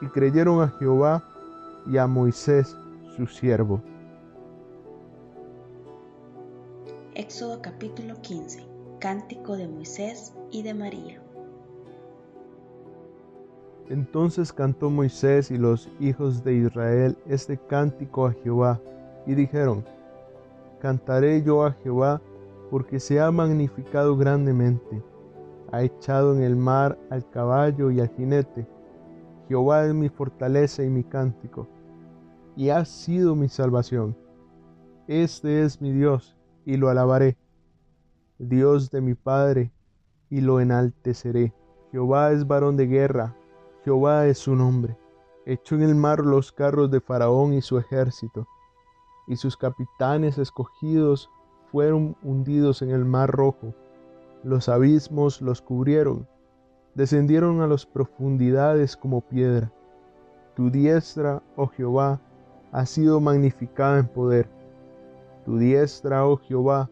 y 0.00 0.06
creyeron 0.06 0.62
a 0.62 0.68
Jehová 0.78 1.24
y 1.86 1.96
a 1.96 2.06
Moisés 2.06 2.76
su 3.16 3.26
siervo. 3.26 3.82
Éxodo 7.14 7.60
capítulo 7.62 8.14
15 8.22 8.64
Cántico 9.00 9.56
de 9.56 9.66
Moisés 9.66 10.34
y 10.50 10.62
de 10.62 10.74
María 10.74 11.20
Entonces 13.90 14.52
cantó 14.52 14.90
Moisés 14.90 15.50
y 15.50 15.56
los 15.56 15.88
hijos 15.98 16.44
de 16.44 16.54
Israel 16.54 17.16
este 17.26 17.56
cántico 17.56 18.26
a 18.26 18.32
Jehová, 18.32 18.80
y 19.26 19.34
dijeron, 19.34 19.84
Cantaré 20.80 21.42
yo 21.42 21.64
a 21.64 21.72
Jehová, 21.72 22.20
porque 22.70 23.00
se 23.00 23.20
ha 23.20 23.30
magnificado 23.30 24.16
grandemente. 24.16 25.02
Ha 25.72 25.82
echado 25.82 26.34
en 26.34 26.42
el 26.42 26.54
mar 26.54 26.98
al 27.10 27.28
caballo 27.30 27.90
y 27.90 28.00
al 28.00 28.08
jinete. 28.10 28.66
Jehová 29.48 29.86
es 29.86 29.94
mi 29.94 30.08
fortaleza 30.10 30.82
y 30.82 30.90
mi 30.90 31.02
cántico, 31.02 31.66
y 32.56 32.68
ha 32.68 32.84
sido 32.84 33.34
mi 33.34 33.48
salvación. 33.48 34.14
Este 35.06 35.62
es 35.62 35.80
mi 35.80 35.92
Dios, 35.92 36.36
y 36.66 36.76
lo 36.76 36.90
alabaré. 36.90 37.38
Dios 38.38 38.90
de 38.90 39.00
mi 39.00 39.14
Padre, 39.14 39.72
y 40.28 40.42
lo 40.42 40.60
enalteceré. 40.60 41.54
Jehová 41.90 42.32
es 42.32 42.46
varón 42.46 42.76
de 42.76 42.86
guerra, 42.86 43.34
Jehová 43.88 44.26
es 44.26 44.36
su 44.36 44.54
nombre. 44.54 44.98
Echó 45.46 45.74
en 45.76 45.80
el 45.80 45.94
mar 45.94 46.20
los 46.20 46.52
carros 46.52 46.90
de 46.90 47.00
Faraón 47.00 47.54
y 47.54 47.62
su 47.62 47.78
ejército 47.78 48.46
y 49.26 49.36
sus 49.36 49.56
capitanes 49.56 50.36
escogidos 50.36 51.30
fueron 51.72 52.14
hundidos 52.22 52.82
en 52.82 52.90
el 52.90 53.06
mar 53.06 53.30
rojo. 53.30 53.72
Los 54.44 54.68
abismos 54.68 55.40
los 55.40 55.62
cubrieron, 55.62 56.28
descendieron 56.96 57.62
a 57.62 57.66
las 57.66 57.86
profundidades 57.86 58.94
como 58.94 59.22
piedra. 59.22 59.72
Tu 60.54 60.70
diestra, 60.70 61.42
oh 61.56 61.68
Jehová, 61.68 62.20
ha 62.72 62.84
sido 62.84 63.20
magnificada 63.20 64.00
en 64.00 64.08
poder. 64.08 64.50
Tu 65.46 65.56
diestra, 65.56 66.26
oh 66.26 66.36
Jehová, 66.36 66.90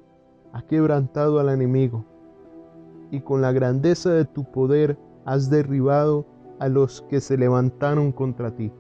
ha 0.54 0.62
quebrantado 0.62 1.40
al 1.40 1.50
enemigo, 1.50 2.06
y 3.10 3.20
con 3.20 3.42
la 3.42 3.52
grandeza 3.52 4.12
de 4.12 4.24
tu 4.24 4.50
poder 4.50 4.96
has 5.26 5.50
derribado 5.50 6.24
a 6.58 6.68
los 6.68 7.02
que 7.02 7.20
se 7.20 7.36
levantaron 7.36 8.12
contra 8.12 8.54
ti. 8.54 8.72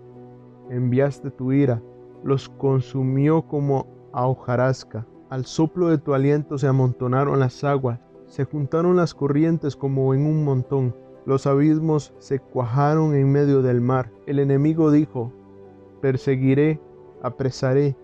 Enviaste 0.70 1.30
tu 1.30 1.52
ira 1.52 1.80
los 2.26 2.48
consumió 2.48 3.42
como 3.42 3.86
a 4.12 4.26
hojarasca. 4.26 5.06
Al 5.30 5.44
soplo 5.44 5.88
de 5.88 5.98
tu 5.98 6.12
aliento 6.12 6.58
se 6.58 6.66
amontonaron 6.66 7.38
las 7.38 7.62
aguas, 7.62 8.00
se 8.26 8.44
juntaron 8.44 8.96
las 8.96 9.14
corrientes 9.14 9.76
como 9.76 10.12
en 10.12 10.26
un 10.26 10.44
montón. 10.44 10.94
Los 11.24 11.46
abismos 11.46 12.14
se 12.18 12.40
cuajaron 12.40 13.14
en 13.14 13.30
medio 13.30 13.62
del 13.62 13.80
mar. 13.80 14.10
El 14.26 14.40
enemigo 14.40 14.90
dijo, 14.90 15.32
perseguiré, 16.00 16.80
apresaré, 17.22 17.96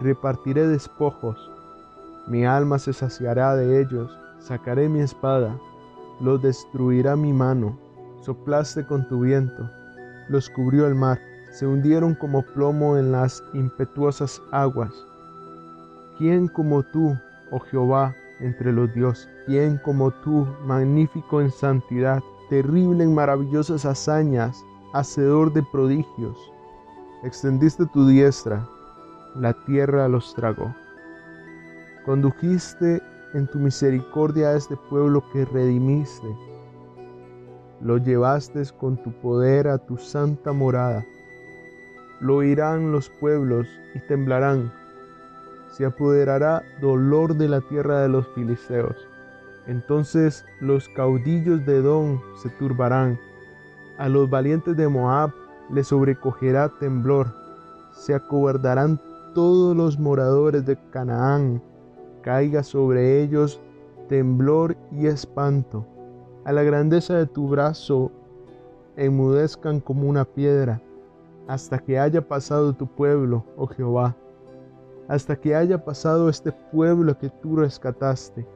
repartiré 0.00 0.66
despojos. 0.66 1.36
Mi 2.28 2.44
alma 2.44 2.78
se 2.78 2.92
saciará 2.92 3.56
de 3.56 3.80
ellos, 3.80 4.16
sacaré 4.38 4.88
mi 4.88 5.00
espada, 5.00 5.58
los 6.20 6.42
destruirá 6.42 7.16
mi 7.16 7.32
mano. 7.32 7.78
Soplaste 8.20 8.84
con 8.84 9.06
tu 9.08 9.20
viento, 9.20 9.70
los 10.28 10.50
cubrió 10.50 10.86
el 10.86 10.94
mar 10.94 11.18
se 11.50 11.66
hundieron 11.66 12.14
como 12.14 12.42
plomo 12.42 12.96
en 12.96 13.12
las 13.12 13.42
impetuosas 13.54 14.40
aguas. 14.52 14.92
¿Quién 16.18 16.48
como 16.48 16.82
tú, 16.82 17.16
oh 17.50 17.60
Jehová, 17.60 18.14
entre 18.40 18.72
los 18.72 18.92
dioses? 18.94 19.28
¿Quién 19.46 19.78
como 19.78 20.10
tú, 20.10 20.46
magnífico 20.64 21.40
en 21.40 21.50
santidad, 21.50 22.20
terrible 22.50 23.04
en 23.04 23.14
maravillosas 23.14 23.84
hazañas, 23.84 24.62
hacedor 24.92 25.52
de 25.52 25.62
prodigios? 25.72 26.36
Extendiste 27.24 27.86
tu 27.86 28.06
diestra, 28.06 28.66
la 29.34 29.52
tierra 29.64 30.08
los 30.08 30.34
tragó. 30.34 30.74
Condujiste 32.04 33.02
en 33.34 33.46
tu 33.48 33.58
misericordia 33.58 34.48
a 34.48 34.54
este 34.54 34.76
pueblo 34.88 35.24
que 35.32 35.44
redimiste. 35.46 36.28
Lo 37.80 37.98
llevaste 37.98 38.62
con 38.78 38.96
tu 39.02 39.12
poder 39.12 39.68
a 39.68 39.78
tu 39.78 39.98
santa 39.98 40.52
morada 40.52 41.04
lo 42.20 42.36
oirán 42.36 42.90
los 42.90 43.08
pueblos 43.08 43.68
y 43.94 44.00
temblarán. 44.00 44.72
Se 45.70 45.84
apoderará 45.84 46.62
dolor 46.80 47.36
de 47.36 47.48
la 47.48 47.60
tierra 47.60 48.00
de 48.00 48.08
los 48.08 48.26
filisteos. 48.34 48.96
Entonces 49.66 50.44
los 50.60 50.88
caudillos 50.88 51.64
de 51.66 51.76
Edom 51.76 52.20
se 52.42 52.48
turbarán. 52.50 53.18
A 53.98 54.08
los 54.08 54.28
valientes 54.28 54.76
de 54.76 54.88
Moab 54.88 55.30
les 55.70 55.88
sobrecogerá 55.88 56.70
temblor. 56.80 57.32
Se 57.92 58.14
acobardarán 58.14 59.00
todos 59.34 59.76
los 59.76 59.98
moradores 59.98 60.64
de 60.64 60.76
Canaán, 60.90 61.62
caiga 62.22 62.62
sobre 62.62 63.22
ellos 63.22 63.60
temblor 64.08 64.76
y 64.90 65.06
espanto. 65.06 65.86
A 66.48 66.52
la 66.52 66.62
grandeza 66.62 67.14
de 67.14 67.26
tu 67.26 67.46
brazo 67.46 68.10
enmudezcan 68.96 69.80
como 69.80 70.08
una 70.08 70.24
piedra, 70.24 70.80
hasta 71.46 71.78
que 71.78 71.98
haya 71.98 72.26
pasado 72.26 72.72
tu 72.72 72.86
pueblo, 72.86 73.44
oh 73.58 73.66
Jehová, 73.66 74.16
hasta 75.08 75.36
que 75.36 75.54
haya 75.54 75.84
pasado 75.84 76.30
este 76.30 76.50
pueblo 76.50 77.18
que 77.18 77.28
tú 77.28 77.56
rescataste. 77.56 78.46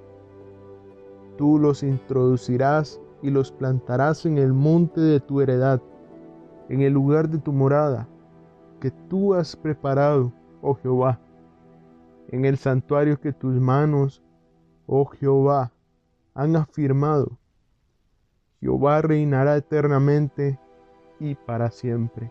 Tú 1.37 1.59
los 1.59 1.83
introducirás 1.83 2.99
y 3.21 3.29
los 3.29 3.53
plantarás 3.53 4.25
en 4.25 4.39
el 4.39 4.55
monte 4.55 5.03
de 5.03 5.21
tu 5.21 5.43
heredad, 5.43 5.83
en 6.71 6.81
el 6.81 6.95
lugar 6.95 7.29
de 7.29 7.37
tu 7.37 7.53
morada, 7.53 8.09
que 8.81 8.91
tú 8.91 9.35
has 9.35 9.55
preparado, 9.55 10.33
oh 10.63 10.77
Jehová, 10.77 11.21
en 12.29 12.47
el 12.47 12.57
santuario 12.57 13.21
que 13.21 13.35
tus 13.35 13.61
manos, 13.61 14.23
oh 14.87 15.05
Jehová, 15.05 15.71
han 16.33 16.57
afirmado. 16.57 17.37
Jehová 18.63 19.03
reinará 19.03 19.57
eternamente 19.57 20.57
y 21.19 21.35
para 21.35 21.73
siempre, 21.73 22.31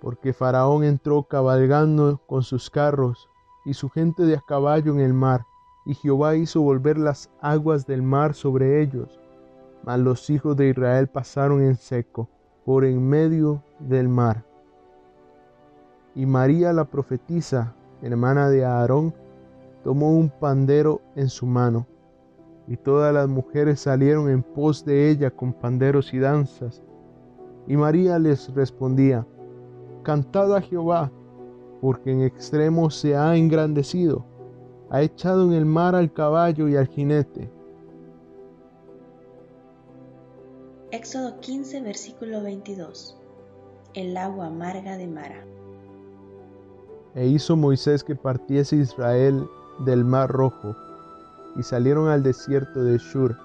porque 0.00 0.32
Faraón 0.32 0.84
entró 0.84 1.24
cabalgando 1.24 2.20
con 2.28 2.44
sus 2.44 2.70
carros 2.70 3.28
y 3.64 3.74
su 3.74 3.90
gente 3.90 4.22
de 4.22 4.36
a 4.36 4.40
caballo 4.40 4.92
en 4.92 5.00
el 5.00 5.12
mar, 5.12 5.46
y 5.84 5.94
Jehová 5.94 6.36
hizo 6.36 6.60
volver 6.60 6.96
las 6.96 7.28
aguas 7.40 7.88
del 7.88 8.02
mar 8.02 8.34
sobre 8.34 8.80
ellos. 8.80 9.18
Mas 9.82 9.98
los 9.98 10.30
hijos 10.30 10.56
de 10.56 10.68
Israel 10.68 11.08
pasaron 11.08 11.60
en 11.60 11.74
seco 11.74 12.28
por 12.64 12.84
en 12.84 13.08
medio 13.08 13.60
del 13.80 14.08
mar. 14.08 14.44
Y 16.14 16.24
María 16.24 16.72
la 16.72 16.84
profetisa, 16.84 17.74
hermana 18.00 18.48
de 18.48 18.64
Aarón, 18.64 19.12
tomó 19.82 20.12
un 20.12 20.30
pandero 20.30 21.00
en 21.16 21.28
su 21.28 21.46
mano, 21.46 21.88
y 22.68 22.76
todas 22.76 23.14
las 23.14 23.28
mujeres 23.28 23.80
salieron 23.80 24.28
en 24.28 24.42
pos 24.42 24.84
de 24.84 25.10
ella 25.10 25.30
con 25.30 25.54
panderos 25.54 26.12
y 26.12 26.18
danzas. 26.18 26.82
Y 27.66 27.76
María 27.76 28.18
les 28.18 28.52
respondía, 28.54 29.26
Cantad 30.02 30.54
a 30.54 30.60
Jehová, 30.60 31.10
porque 31.80 32.12
en 32.12 32.22
extremo 32.22 32.90
se 32.90 33.16
ha 33.16 33.36
engrandecido, 33.36 34.24
ha 34.90 35.02
echado 35.02 35.44
en 35.44 35.52
el 35.52 35.64
mar 35.64 35.94
al 35.94 36.12
caballo 36.12 36.68
y 36.68 36.76
al 36.76 36.88
jinete. 36.88 37.50
Éxodo 40.90 41.38
15, 41.40 41.82
versículo 41.82 42.42
22. 42.42 43.18
El 43.94 44.16
agua 44.16 44.46
amarga 44.46 44.96
de 44.96 45.06
Mara. 45.06 45.44
E 47.14 47.26
hizo 47.26 47.56
Moisés 47.56 48.04
que 48.04 48.14
partiese 48.14 48.76
Israel 48.76 49.46
del 49.84 50.04
mar 50.04 50.30
rojo, 50.30 50.74
y 51.58 51.62
salieron 51.64 52.08
al 52.08 52.22
desierto 52.22 52.82
de 52.82 52.96
Shur, 52.96 53.36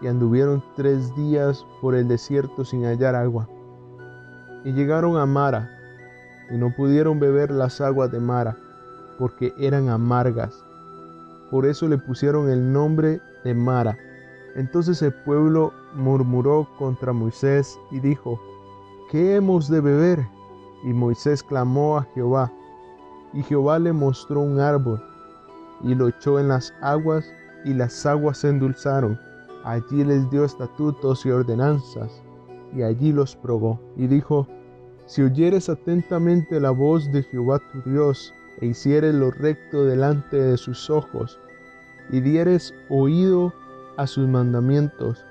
y 0.00 0.06
anduvieron 0.06 0.64
tres 0.74 1.14
días 1.14 1.64
por 1.80 1.94
el 1.94 2.08
desierto 2.08 2.64
sin 2.64 2.84
hallar 2.84 3.14
agua. 3.14 3.48
Y 4.64 4.72
llegaron 4.72 5.18
a 5.18 5.26
Mara, 5.26 5.70
y 6.50 6.56
no 6.56 6.74
pudieron 6.74 7.20
beber 7.20 7.50
las 7.50 7.80
aguas 7.80 8.10
de 8.10 8.20
Mara, 8.20 8.56
porque 9.18 9.52
eran 9.58 9.88
amargas. 9.90 10.64
Por 11.50 11.66
eso 11.66 11.88
le 11.88 11.98
pusieron 11.98 12.48
el 12.48 12.72
nombre 12.72 13.20
de 13.44 13.54
Mara. 13.54 13.96
Entonces 14.54 15.02
el 15.02 15.12
pueblo 15.24 15.72
murmuró 15.94 16.66
contra 16.78 17.12
Moisés 17.12 17.78
y 17.90 18.00
dijo, 18.00 18.40
¿qué 19.10 19.36
hemos 19.36 19.68
de 19.68 19.80
beber? 19.80 20.26
Y 20.84 20.92
Moisés 20.92 21.42
clamó 21.42 21.98
a 21.98 22.02
Jehová, 22.14 22.50
y 23.34 23.42
Jehová 23.42 23.78
le 23.78 23.92
mostró 23.92 24.40
un 24.40 24.58
árbol, 24.58 25.02
y 25.82 25.94
lo 25.94 26.08
echó 26.08 26.40
en 26.40 26.48
las 26.48 26.72
aguas, 26.80 27.30
y 27.64 27.74
las 27.74 28.06
aguas 28.06 28.38
se 28.38 28.48
endulzaron. 28.48 29.18
Allí 29.64 30.04
les 30.04 30.28
dio 30.30 30.44
estatutos 30.44 31.26
y 31.26 31.30
ordenanzas, 31.30 32.22
y 32.74 32.82
allí 32.82 33.12
los 33.12 33.36
probó, 33.36 33.80
y 33.96 34.06
dijo, 34.06 34.46
si 35.06 35.22
oyeres 35.22 35.68
atentamente 35.68 36.60
la 36.60 36.70
voz 36.70 37.10
de 37.12 37.22
Jehová 37.22 37.60
tu 37.72 37.90
Dios, 37.90 38.32
e 38.60 38.66
hicieres 38.66 39.14
lo 39.14 39.30
recto 39.30 39.84
delante 39.84 40.36
de 40.36 40.56
sus 40.56 40.90
ojos, 40.90 41.38
y 42.10 42.20
dieres 42.20 42.74
oído 42.88 43.52
a 43.96 44.06
sus 44.06 44.28
mandamientos, 44.28 45.24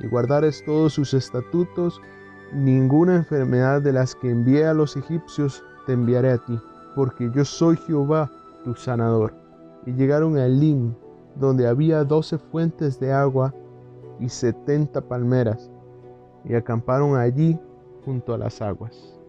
y 0.00 0.06
guardares 0.06 0.64
todos 0.64 0.94
sus 0.94 1.14
estatutos, 1.14 2.00
ninguna 2.52 3.16
enfermedad 3.16 3.82
de 3.82 3.92
las 3.92 4.14
que 4.14 4.30
envié 4.30 4.66
a 4.66 4.74
los 4.74 4.96
egipcios 4.96 5.64
te 5.86 5.92
enviaré 5.92 6.32
a 6.32 6.38
ti, 6.38 6.58
porque 6.94 7.30
yo 7.34 7.44
soy 7.44 7.76
Jehová 7.76 8.30
tu 8.64 8.74
sanador. 8.74 9.34
Y 9.86 9.92
llegaron 9.92 10.36
a 10.36 10.46
Elim, 10.46 10.94
donde 11.36 11.66
había 11.66 12.04
doce 12.04 12.38
fuentes 12.38 12.98
de 13.00 13.12
agua 13.12 13.54
y 14.20 14.28
setenta 14.28 15.00
palmeras, 15.00 15.70
y 16.44 16.54
acamparon 16.54 17.16
allí 17.16 17.58
junto 18.04 18.34
a 18.34 18.38
las 18.38 18.60
aguas. 18.60 19.21